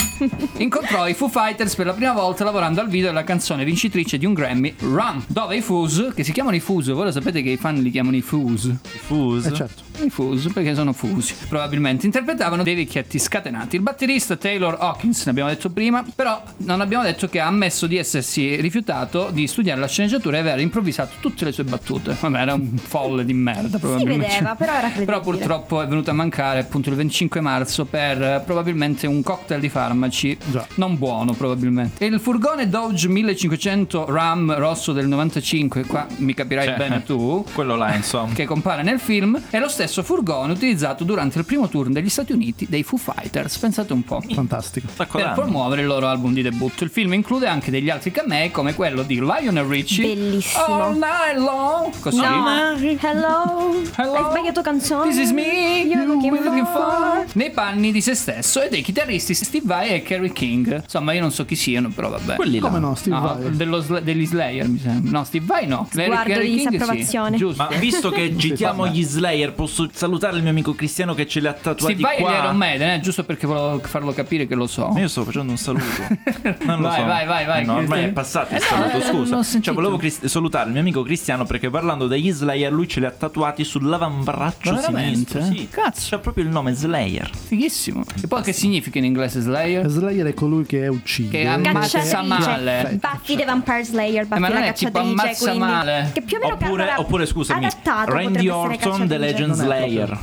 [0.57, 4.25] Incontrò i Foo Fighters per la prima volta lavorando al video della canzone vincitrice di
[4.25, 7.49] un Grammy, Run, dove i Foos, che si chiamano i Foos, voi lo sapete che
[7.51, 8.38] i fan li chiamano i Foos.
[9.07, 9.47] Fuse.
[9.47, 9.88] Eh certo.
[10.05, 11.35] I Foos, perché sono fusi.
[11.47, 13.75] Probabilmente interpretavano dei vecchietti scatenati.
[13.75, 17.87] Il batterista Taylor Hawkins, ne abbiamo detto prima, però non abbiamo detto che ha ammesso
[17.87, 22.15] di essersi rifiutato di studiare la sceneggiatura e aver improvvisato tutte le sue battute.
[22.19, 24.27] Vabbè, era un folle di merda, Si probabilmente.
[24.27, 25.05] vedeva, però era credibile.
[25.05, 29.59] Però purtroppo è venuto a mancare appunto il 25 marzo per eh, probabilmente un cocktail
[29.59, 30.37] di farmaci intendiamoci.
[30.75, 32.03] Non buono probabilmente.
[32.03, 37.43] E il furgone Dodge 1500 Ram rosso del 95, qua mi capirai Cioè, bene tu.
[37.53, 38.33] Quello là, insomma.
[38.33, 42.31] Che compare nel film, è lo stesso furgone utilizzato durante il primo tour degli Stati
[42.31, 43.57] Uniti dei Foo Fighters.
[43.57, 44.21] Pensate un po'.
[44.33, 44.87] Fantastico.
[44.95, 46.83] Per promuovere il loro album di debutto.
[46.83, 50.15] Il film include anche degli altri camei come quello di Lionel Richie.
[50.15, 50.63] Bellissimo.
[50.65, 51.99] All night long.
[51.99, 52.17] Così.
[52.17, 52.77] No.
[53.01, 53.81] Hello.
[53.95, 55.09] Hai sbagliato canzone.
[55.09, 57.25] This is me, You're looking looking for.
[57.33, 60.81] Nei panni di se stesso e dei chitarristi Steve Vai e Kerry King.
[60.83, 62.35] Insomma, io non so chi siano, però vabbè.
[62.35, 62.67] Quelli là.
[62.67, 63.55] Come no, Steve No, Vai?
[63.55, 65.19] dello sl- degli Slayer, mi sembra.
[65.19, 65.87] No, Steve Vai no.
[65.89, 66.69] Sguardo Kerry di King, sì.
[66.69, 67.37] disapprovazione.
[67.37, 67.67] Giusto.
[67.69, 71.47] Ma visto che citiamo gli Slayer, posso salutare il mio amico Cristiano che ce li
[71.47, 72.37] ha tatuati Steve Vai qua.
[72.37, 74.87] Iron Maiden, eh, giusto perché volevo farlo capire che lo so.
[74.89, 75.85] Ma io sto facendo un saluto.
[76.65, 77.05] Non lo Vai, so.
[77.05, 79.01] vai, vai, vai, Eh no, ormai è passato Eh il no, saluto, eh,
[79.43, 79.59] scusa.
[79.61, 83.05] Cioè, volevo cris- salutare il mio amico Cristiano perché parlando degli Slayer, lui ce li
[83.05, 85.43] ha tatuati sull'avambraccio sinistro.
[85.43, 85.67] Sì.
[85.69, 86.07] Cazzo.
[86.09, 87.29] C'ha proprio il nome Slayer.
[87.33, 88.03] Fighissimo.
[88.21, 89.87] E poi che significa in inglese Slayer?
[89.87, 91.29] Slayer è colui che uccide.
[91.41, 92.99] Che ammazza male.
[92.99, 96.09] Buffy the Vampire Slayer, Buffy Eh, ma non la è tipo ammazza male.
[96.13, 97.67] che più o meno Oppure, oppure scusami,
[98.05, 99.17] Randy Orton, The.
[99.17, 99.67] Legend Slayer.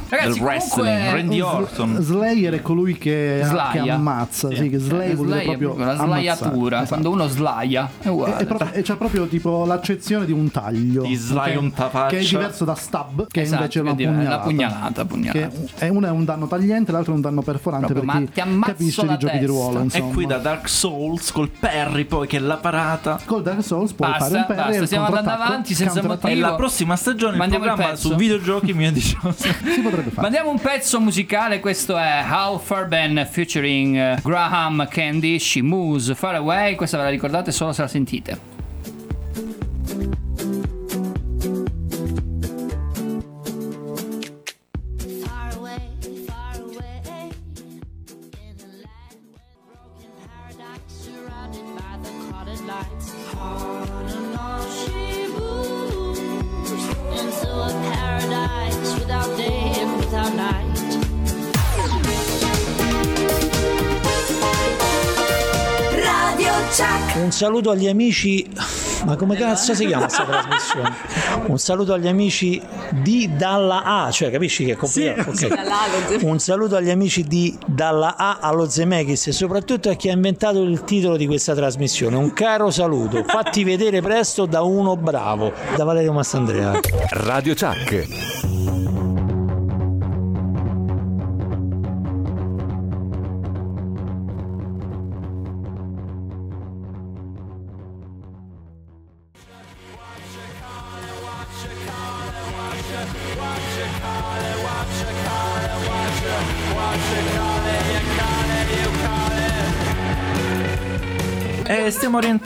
[0.09, 0.87] Ragazzi, del wrestling.
[0.89, 1.97] comunque- Randy Orton.
[2.01, 4.49] Slayer è colui che, che ammazza.
[4.55, 6.07] Sì, che slay vuol dire Slay è proprio ammazzare.
[6.09, 6.77] slaiatura.
[6.77, 6.89] Esatto.
[6.89, 8.39] Quando uno slaia è E, uguale.
[8.41, 11.03] e proprio- e c'ha proprio tipo l'accezione di un taglio.
[11.03, 11.63] Ti slai ok?
[11.63, 12.17] un tapaccia.
[12.17, 14.29] Che è diverso da stab, che Esatto, invece è una pugnalata.
[14.31, 15.49] la pugnalata, pugnalata.
[15.49, 18.27] Che è, uno è un danno tagliente, l'altro è un danno perforante Proprio, per ma
[18.27, 19.47] chi capisce di giochi di testa.
[19.47, 19.79] ruolo.
[19.79, 20.13] E Insomma.
[20.13, 23.19] qui da Dark Souls col Perry poi che è la parata.
[23.25, 26.27] Col Dark Souls puoi Basta, fare un parry basta, e stiamo andando avanti senza counterattacco.
[26.27, 26.49] E motivo.
[26.51, 28.91] la prossima stagione il programma su videogiochi mio
[29.37, 30.23] Si potrebbe fare.
[30.23, 36.35] Mandiamo un pezzo musicale, questo è Hal Farben featuring eh, Graham Candy, She Moves Far
[36.37, 38.55] Away, questa ve la ricordate solo se la sentite.
[67.37, 68.49] Saluto agli amici.
[69.05, 70.95] Ma come cazzo si chiama questa trasmissione?
[71.47, 72.61] Un saluto agli amici
[73.03, 75.37] di Dalla A, cioè capisci che è complicato?
[75.37, 75.55] Sì, Ok.
[75.55, 76.23] dalla A allo Zemeckis.
[76.31, 80.63] Un saluto agli amici di Dalla A allo Zemeckis e soprattutto a chi ha inventato
[80.63, 82.17] il titolo di questa trasmissione.
[82.17, 83.23] Un caro saluto.
[83.25, 86.81] Fatti vedere presto da uno bravo, da Valerio Massandrea.
[87.11, 88.46] Radio Chuck.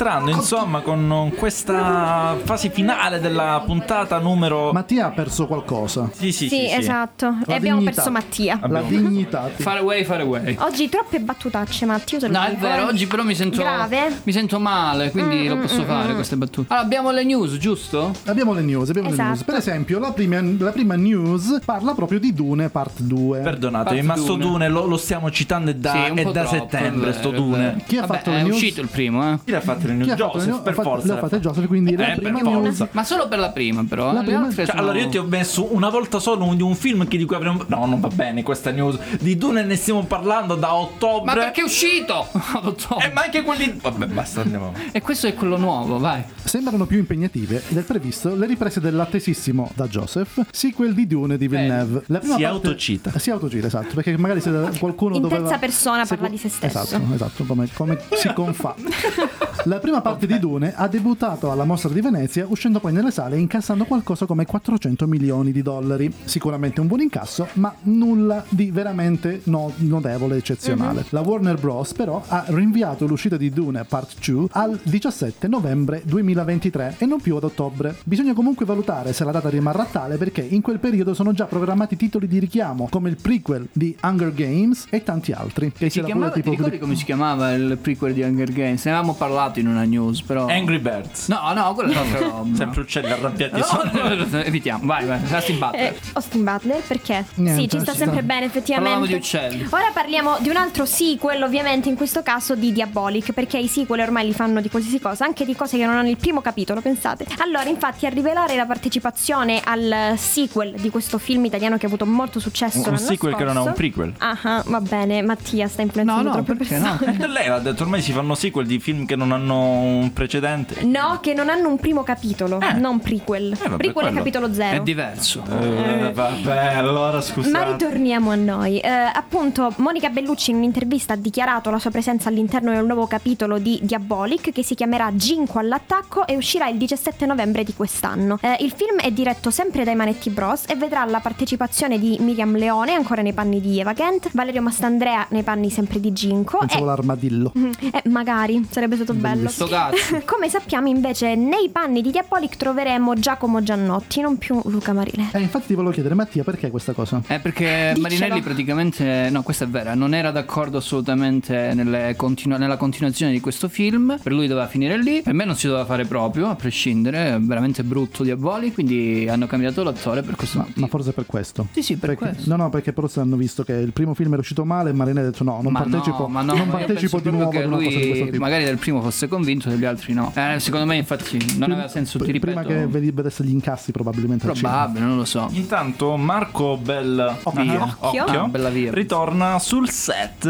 [0.00, 6.08] Stiamo rientrando insomma con questa fase finale della puntata numero Mattia ha perso qualcosa.
[6.12, 7.26] Sì, sì, Sì, esatto.
[7.28, 7.94] E La abbiamo dignità.
[7.96, 8.58] perso Mattia.
[8.66, 9.50] La dignità.
[9.54, 10.56] Far away, far away.
[10.60, 12.18] Oggi troppe battutacce, Mattia.
[12.18, 12.84] io te lo No, è dico, vero, eh.
[12.86, 14.20] oggi però mi sento Grave.
[14.24, 16.14] Mi sento male, quindi Mm, lo mm, posso mm, fare mm.
[16.14, 16.66] queste battute.
[16.72, 18.12] Allora, abbiamo le news, giusto?
[18.26, 19.28] Abbiamo le news, abbiamo le Esatto.
[19.30, 19.44] news.
[19.44, 23.40] Per esempio, la prima, la prima news parla proprio di Dune Part 2.
[23.40, 27.10] Perdonatemi, ma sto Dune lo, lo stiamo citando è da, Sì, è da troppo, settembre
[27.10, 27.82] è sto vero, è Dune.
[27.86, 28.54] Chi ha Vabbè, fatto le è news?
[28.54, 29.38] uscito il primo, eh?
[29.44, 30.08] Chi l'ha fatto le news?
[30.10, 30.60] Fatto le Joseph, news?
[30.62, 31.06] per forza.
[31.06, 32.76] le ha fatte Joseph, quindi la Eh, prima per news.
[32.76, 32.88] forza.
[32.92, 34.12] Ma solo per la prima, però.
[34.12, 36.62] La eh, prima- Cioè, sono- allora io ti ho messo una volta solo un- di
[36.62, 38.98] un film che di cui avremo No, non va bene questa news.
[39.20, 41.24] Di Dune ne stiamo parlando da ottobre.
[41.26, 42.26] Ma perché è uscito?
[42.32, 43.06] Ad ottobre.
[43.08, 44.88] Eh, ma anche quelli Vabbè, basta andiamo avanti.
[44.92, 46.22] E questo è quello nuovo, vai.
[46.42, 52.02] Sembrano più impegnative del previsto le riprese dell'attesissimo da Joseph sequel di Dune di Villeneuve.
[52.06, 53.18] La prima Si parte- autocita.
[53.18, 55.42] Si autocita, esatto, perché magari se qualcuno In doveva...
[55.42, 56.80] terza persona parla di se stesso.
[56.82, 58.74] Esatto, esatto, come, come si confà.
[59.64, 63.36] La prima parte di Dune ha debuttato alla Mostra di Venezia, uscendo poi nelle sale
[63.36, 66.12] e incassando qualcosa come 400 milioni di dollari.
[66.24, 71.04] Sicuramente un buon incasso, ma nulla di veramente no- notevole, eccezionale.
[71.10, 71.92] La Warner Bros.
[71.94, 77.36] però ha rinviato l'uscita di Dune Part 2 al 17 novembre 2023 e non più
[77.36, 77.96] ad ottobre.
[78.04, 81.96] Bisogna comunque valutare se la data rimarrà tale perché in quel periodo sono già programmati
[81.96, 85.72] titoli di richiamo come il prequel di Hunger Games e tanti altri.
[85.72, 88.84] Che Si chiamava, pure ti ricordi come si chiamava il prequel di Hunger Games?
[88.84, 90.46] Ne avevamo parlato citato in una news, però.
[90.46, 91.28] Angry Birds.
[91.28, 92.56] No, no, quello è un'altra roba.
[92.56, 93.90] Sempre uccelli arrabbiati No, sono.
[93.92, 95.20] no, no, evitiamo, vai, vai.
[95.30, 95.82] Austin Butler.
[95.92, 97.24] Eh, Austin Butler, perché?
[97.34, 98.26] Niente, sì, ci sta sempre sta.
[98.26, 98.90] bene, effettivamente.
[98.90, 99.66] Parlavamo di uccelli.
[99.70, 104.00] Ora parliamo di un altro sequel, ovviamente, in questo caso di Diabolic, perché i sequel
[104.00, 106.80] ormai li fanno di qualsiasi cosa, anche di cose che non hanno il primo capitolo,
[106.80, 107.26] pensate.
[107.38, 112.06] Allora, infatti, a rivelare la partecipazione al sequel di questo film italiano che ha avuto
[112.06, 113.80] molto successo Un l'anno sequel che non ha un scorso.
[113.80, 114.12] prequel.
[114.18, 116.96] Ah, ah, va bene, Mattia sta influenzando No, no, troppe perché no?
[116.96, 117.26] persone.
[117.28, 120.82] Lei l'ha detto, ormai si fanno sequel di film che non hanno un precedente.
[120.84, 123.56] No, che non hanno un primo capitolo, non prequel.
[123.56, 124.76] vabbè, prequel è capitolo zero.
[124.76, 125.42] È diverso.
[125.48, 127.52] Eh, vabbè, allora scusate.
[127.52, 128.78] Ma ritorniamo a noi.
[128.78, 133.58] Eh, appunto, Monica Bellucci in un'intervista ha dichiarato la sua presenza all'interno del nuovo capitolo
[133.58, 138.38] di Diabolic che si chiamerà Ginko all'attacco e uscirà il 17 novembre di quest'anno.
[138.40, 142.56] Eh, il film è diretto sempre dai Manetti Bros e vedrà la partecipazione di Miriam
[142.56, 146.82] Leone, ancora nei panni di Eva Kent, Valerio Mastandrea nei panni sempre di Ginko Pensavo
[146.82, 147.52] e l'armadillo.
[147.92, 149.39] eh, magari sarebbe stato bello.
[149.48, 150.20] Sto cazzo.
[150.24, 155.28] Come sappiamo, invece, nei panni di Diabolic troveremo Giacomo Giannotti, non più Luca Marile.
[155.32, 157.22] Eh, infatti ti volevo chiedere, Mattia, perché questa cosa?
[157.26, 158.00] Eh, perché Diccelo.
[158.00, 163.40] Marinelli praticamente, no, questa è vera, non era d'accordo assolutamente nelle continu- nella continuazione di
[163.40, 164.18] questo film.
[164.22, 165.22] Per lui doveva finire lì.
[165.22, 167.34] Per me non si doveva fare proprio, a prescindere.
[167.34, 168.72] È veramente brutto Diaboli.
[168.72, 170.80] Quindi hanno cambiato l'attore per questo motivo.
[170.80, 171.66] Ma forse per questo.
[171.72, 172.50] Sì, sì, per Perché- questo.
[172.50, 175.26] No, no, perché però hanno visto che il primo film era uscito male e Marinelli
[175.26, 177.58] ha detto no, non ma partecipo, no, ma no, non ma partecipo di nuovo che
[177.58, 178.42] ad una cosa di questo lui tipo.
[178.42, 180.30] magari del primo fosse convinto, degli altri no.
[180.34, 182.58] Eh, secondo me, infatti, non aveva senso, ti Pr- ripeto.
[182.60, 184.44] Prima che vedi- vedesse gli incassi probabilmente.
[184.46, 185.48] Probabile, non lo so.
[185.52, 187.96] Intanto Marco Bel Occhio.
[188.00, 188.92] Occhio, Ah, Bella via.
[188.92, 190.48] ritorna sul set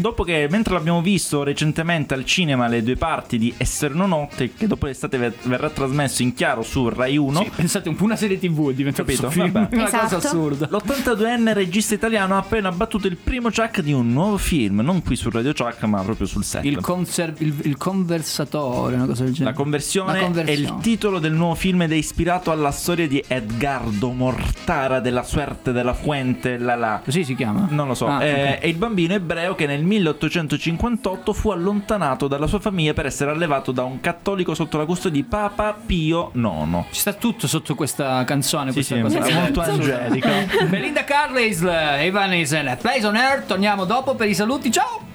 [0.00, 4.52] dopo che mentre l'abbiamo visto recentemente al cinema le due parti di Essere una notte
[4.52, 8.04] che dopo l'estate ver- verrà trasmesso in chiaro su Rai 1 Sì, pensate, un po'
[8.04, 9.30] una serie TV è diventato Capito?
[9.30, 9.52] film.
[9.52, 9.74] Vabbè.
[9.76, 10.02] Una Esatto.
[10.14, 10.68] cosa assurda.
[10.70, 15.16] L'82enne regista italiano ha appena battuto il primo chuck di un nuovo film, non qui
[15.16, 16.64] su Radio Chuck, ma proprio sul set.
[16.64, 17.76] Il, conser- il, il
[18.20, 19.54] conversatore, una cosa del La genere.
[19.56, 20.58] conversione, La conversione.
[20.58, 25.22] è il titolo del nuovo film ed è ispirato alla storia di Edgardo Mortara della
[25.22, 27.00] Suerte della Fuente la la.
[27.04, 27.66] Così si chiama?
[27.70, 28.06] Non lo so.
[28.06, 28.58] Ah, Eh, ok.
[28.60, 33.72] È il bambino ebreo che nel 1858 fu allontanato dalla sua famiglia per essere allevato
[33.72, 36.84] da un cattolico sotto la custodia di Papa Pio IX.
[36.90, 40.30] Ci sta tutto sotto questa canzone, Sì, questa sì, cosa è molto angelica.
[40.68, 43.46] Belinda Carlisle, Evan Isel, Place on Earth.
[43.46, 44.70] Torniamo dopo per i saluti.
[44.70, 45.05] Ciao!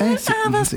[0.00, 0.32] Eh sì,
[0.64, 0.76] sì.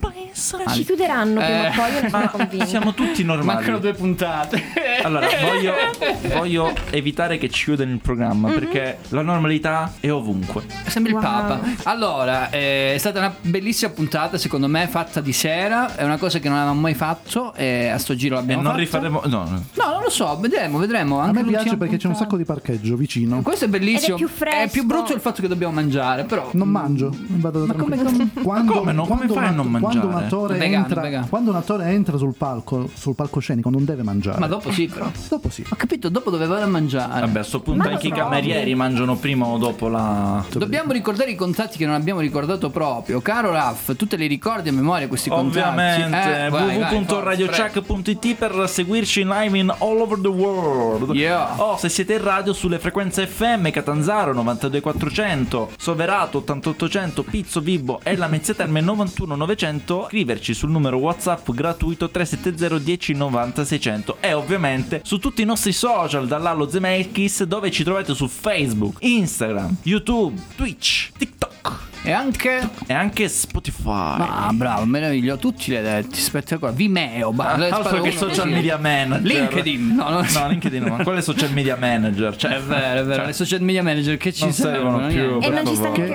[0.74, 2.66] Ci chiuderanno prima Eh, o poi, sono convinta.
[2.68, 3.56] siamo tutti normali.
[3.58, 4.62] Mancano due puntate.
[5.04, 5.74] Allora, voglio,
[6.38, 10.64] voglio evitare che ci chiudano il programma perché la normalità è ovunque.
[10.88, 11.22] Sembra Wow.
[11.22, 11.60] il Papa.
[11.90, 15.96] Allora, eh, è stata una bellissima puntata, secondo me, fatta di sera.
[15.96, 17.54] È una cosa che non avevamo mai fatto.
[17.56, 18.84] E a sto giro E l'abbiamo non fatto.
[18.84, 19.22] rifaremo.
[19.26, 19.64] No, no.
[19.74, 21.20] No, non lo so, vedremo, vedremo.
[21.20, 22.18] A Anche me piace perché c'è un puntata.
[22.24, 23.42] sacco di parcheggio vicino.
[23.42, 24.16] Questo è bellissimo.
[24.16, 24.58] Ed è più fresco.
[24.58, 26.50] È più brutto il fatto che dobbiamo mangiare, però.
[26.54, 28.30] Non mangio, vado Ma come-.
[28.42, 29.04] Quando, come no?
[29.06, 30.26] Come quando fai a non Quando un mangiare?
[30.26, 31.28] attore Vegano, entra, vegano.
[31.30, 34.40] quando un attore entra sul palco, sul palcoscenico, non deve mangiare.
[34.40, 35.10] Ma dopo sì, però.
[35.30, 35.64] Dopo sì.
[35.70, 37.22] Ho capito, dopo dove vado a mangiare.
[37.22, 40.44] Vabbè, a sto punto anche i camerieri mangiano prima o dopo la.
[40.52, 43.22] Dobbiamo ricordare i contatti che non abbiamo ricordato proprio.
[43.22, 45.60] Caro Raff, tu te li ricordi a memoria questi contatti?
[45.60, 51.14] Ovviamente, Eh, www.radiochuck.it per seguirci in live in all over the world.
[51.16, 51.60] Yeah.
[51.62, 58.16] O se siete in radio sulle frequenze FM Catanzaro 92400, Soverato 8800, Pizzo Vibo e
[58.16, 65.02] la Mezzia Terme 91900, scriverci sul numero WhatsApp gratuito 370 10 90 600 e ovviamente
[65.04, 71.12] su tutti i nostri social dall'Allo Zemelkis dove ci trovate su Facebook, Instagram, YouTube, Twitch,
[71.18, 72.70] TikTok E anche.
[72.86, 73.90] e anche Spotify.
[74.20, 75.40] Ah, bravo, meraviglioso.
[75.40, 76.20] Tutti li hai detti.
[76.20, 76.76] Spettacolare.
[76.76, 78.50] Vimeo, Ah, altro che social così.
[78.50, 79.96] media manager LinkedIn.
[79.96, 82.36] No, no, No, LinkedIn no, ma è social media manager.
[82.36, 83.16] Cioè, È vero, è vero.
[83.16, 85.38] Cioè, Le social media manager che ci non servono servono?
[85.40, 85.48] più.
[85.48, 86.08] E non ci sta favore.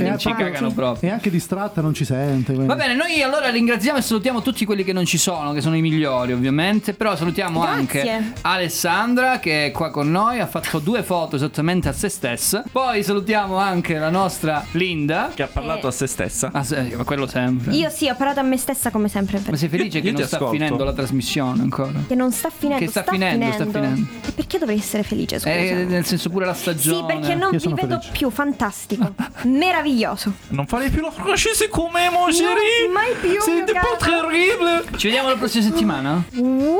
[0.00, 1.08] neanche è Ci cagano proprio.
[1.10, 2.52] E anche distratta non ci sente.
[2.52, 5.60] quindi- Va bene, noi allora ringraziamo e salutiamo tutti quelli che non ci sono, che
[5.60, 7.78] sono i migliori ovviamente, però salutiamo Grazie.
[8.10, 12.64] anche Alessandra che è qua con noi, ha fatto due foto esattamente a se stessa,
[12.70, 16.50] poi salutiamo anche la nostra Linda, che ha parlato a se stessa.
[16.52, 17.72] ah, sì, ma quello sempre.
[17.74, 19.40] Io sì, ho parlato a me stessa come sempre.
[19.48, 20.54] Ma sei felice che Io ti non sta ascolto.
[20.54, 21.92] finendo la trasmissione ancora?
[22.06, 22.84] Che non sta finendo.
[22.84, 24.06] Che sta finendo, sta finendo.
[24.26, 25.52] E perché dovrei essere felice, scusa?
[25.54, 27.06] Eh, nel senso pure la Sì, stagione.
[27.06, 28.10] perché non Io vi sono vedo felice.
[28.12, 29.12] più, fantastico.
[29.44, 30.32] Meraviglioso.
[30.48, 32.90] Non fare più la francese come mon chéri.
[32.92, 34.28] mai più, C'est mio pas caro.
[34.28, 34.84] terrible.
[34.96, 36.24] Ci vediamo la prossima settimana?
[36.34, 36.76] Uh.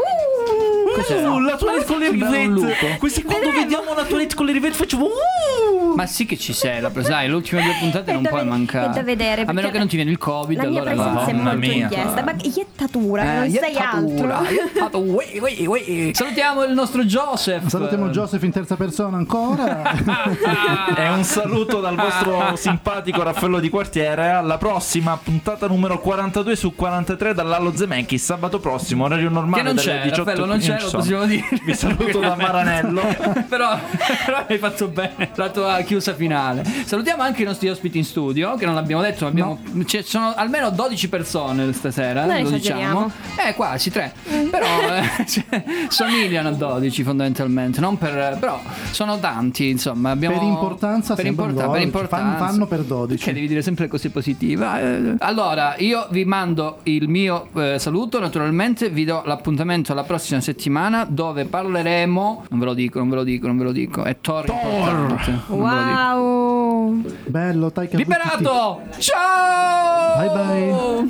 [0.99, 2.87] Uh, la toilette con le Sembrava un rivette.
[2.87, 2.97] lupo.
[2.99, 5.68] Questi quando vediamo la toilette con le rivette facciamo uh!
[5.99, 8.87] Ma sì che ci sei, la dai, le ultime due puntate È non puoi mancare.
[8.87, 11.27] è da vedere, A meno che non ti viene il Covid, La mia allora presenza
[11.27, 11.89] è molto mia.
[11.89, 12.23] richiesta.
[12.23, 14.47] Ma iettatura, Eh, non sei altro.
[16.13, 17.67] Salutiamo il nostro Joseph.
[17.67, 20.37] Salutiamo Joseph in terza persona ancora.
[20.99, 24.31] E un saluto dal vostro simpatico Raffaello di quartiere.
[24.31, 28.23] Alla prossima puntata numero 42 su 43 dall'Allo Zemeckis.
[28.25, 29.63] Sabato prossimo, orario normale.
[29.63, 31.45] Che non dalle c'è, 18 Raffaello, non c'è, lo possiamo dire.
[31.65, 33.01] Vi saluto da Maranello.
[33.49, 33.79] però,
[34.25, 36.63] però hai fatto bene la tua chiusa finale.
[36.85, 40.35] Salutiamo anche i nostri ospiti in studio, che non l'abbiamo detto, ma abbiamo, ci sono
[40.37, 43.11] almeno 12 persone stasera, Noi lo diciamo.
[43.37, 44.13] Eh, quasi tre.
[44.51, 48.61] Però eh, cioè, somigliano a 12 fondamentalmente, non per, però
[48.91, 50.11] sono tanti, insomma.
[50.11, 52.37] Abbiamo, Per importanza per, sembrano importa- per 12, importanza.
[52.39, 53.25] fan- fanno per 12.
[53.25, 54.67] Che devi dire sempre cose positive.
[54.83, 60.43] Eh, Allora, io vi mando il mio eh, saluto, naturalmente vi do l'appuntamento alla prossima
[60.43, 64.05] settimana dove parleremo, non ve lo dico, non ve lo dico, non ve lo dico,
[64.05, 65.31] è Thor, importante.
[65.31, 67.03] Non Wow.
[67.29, 68.83] Bello, Taika Liberato!
[68.99, 70.17] Ciao!
[70.19, 71.09] Bye bye.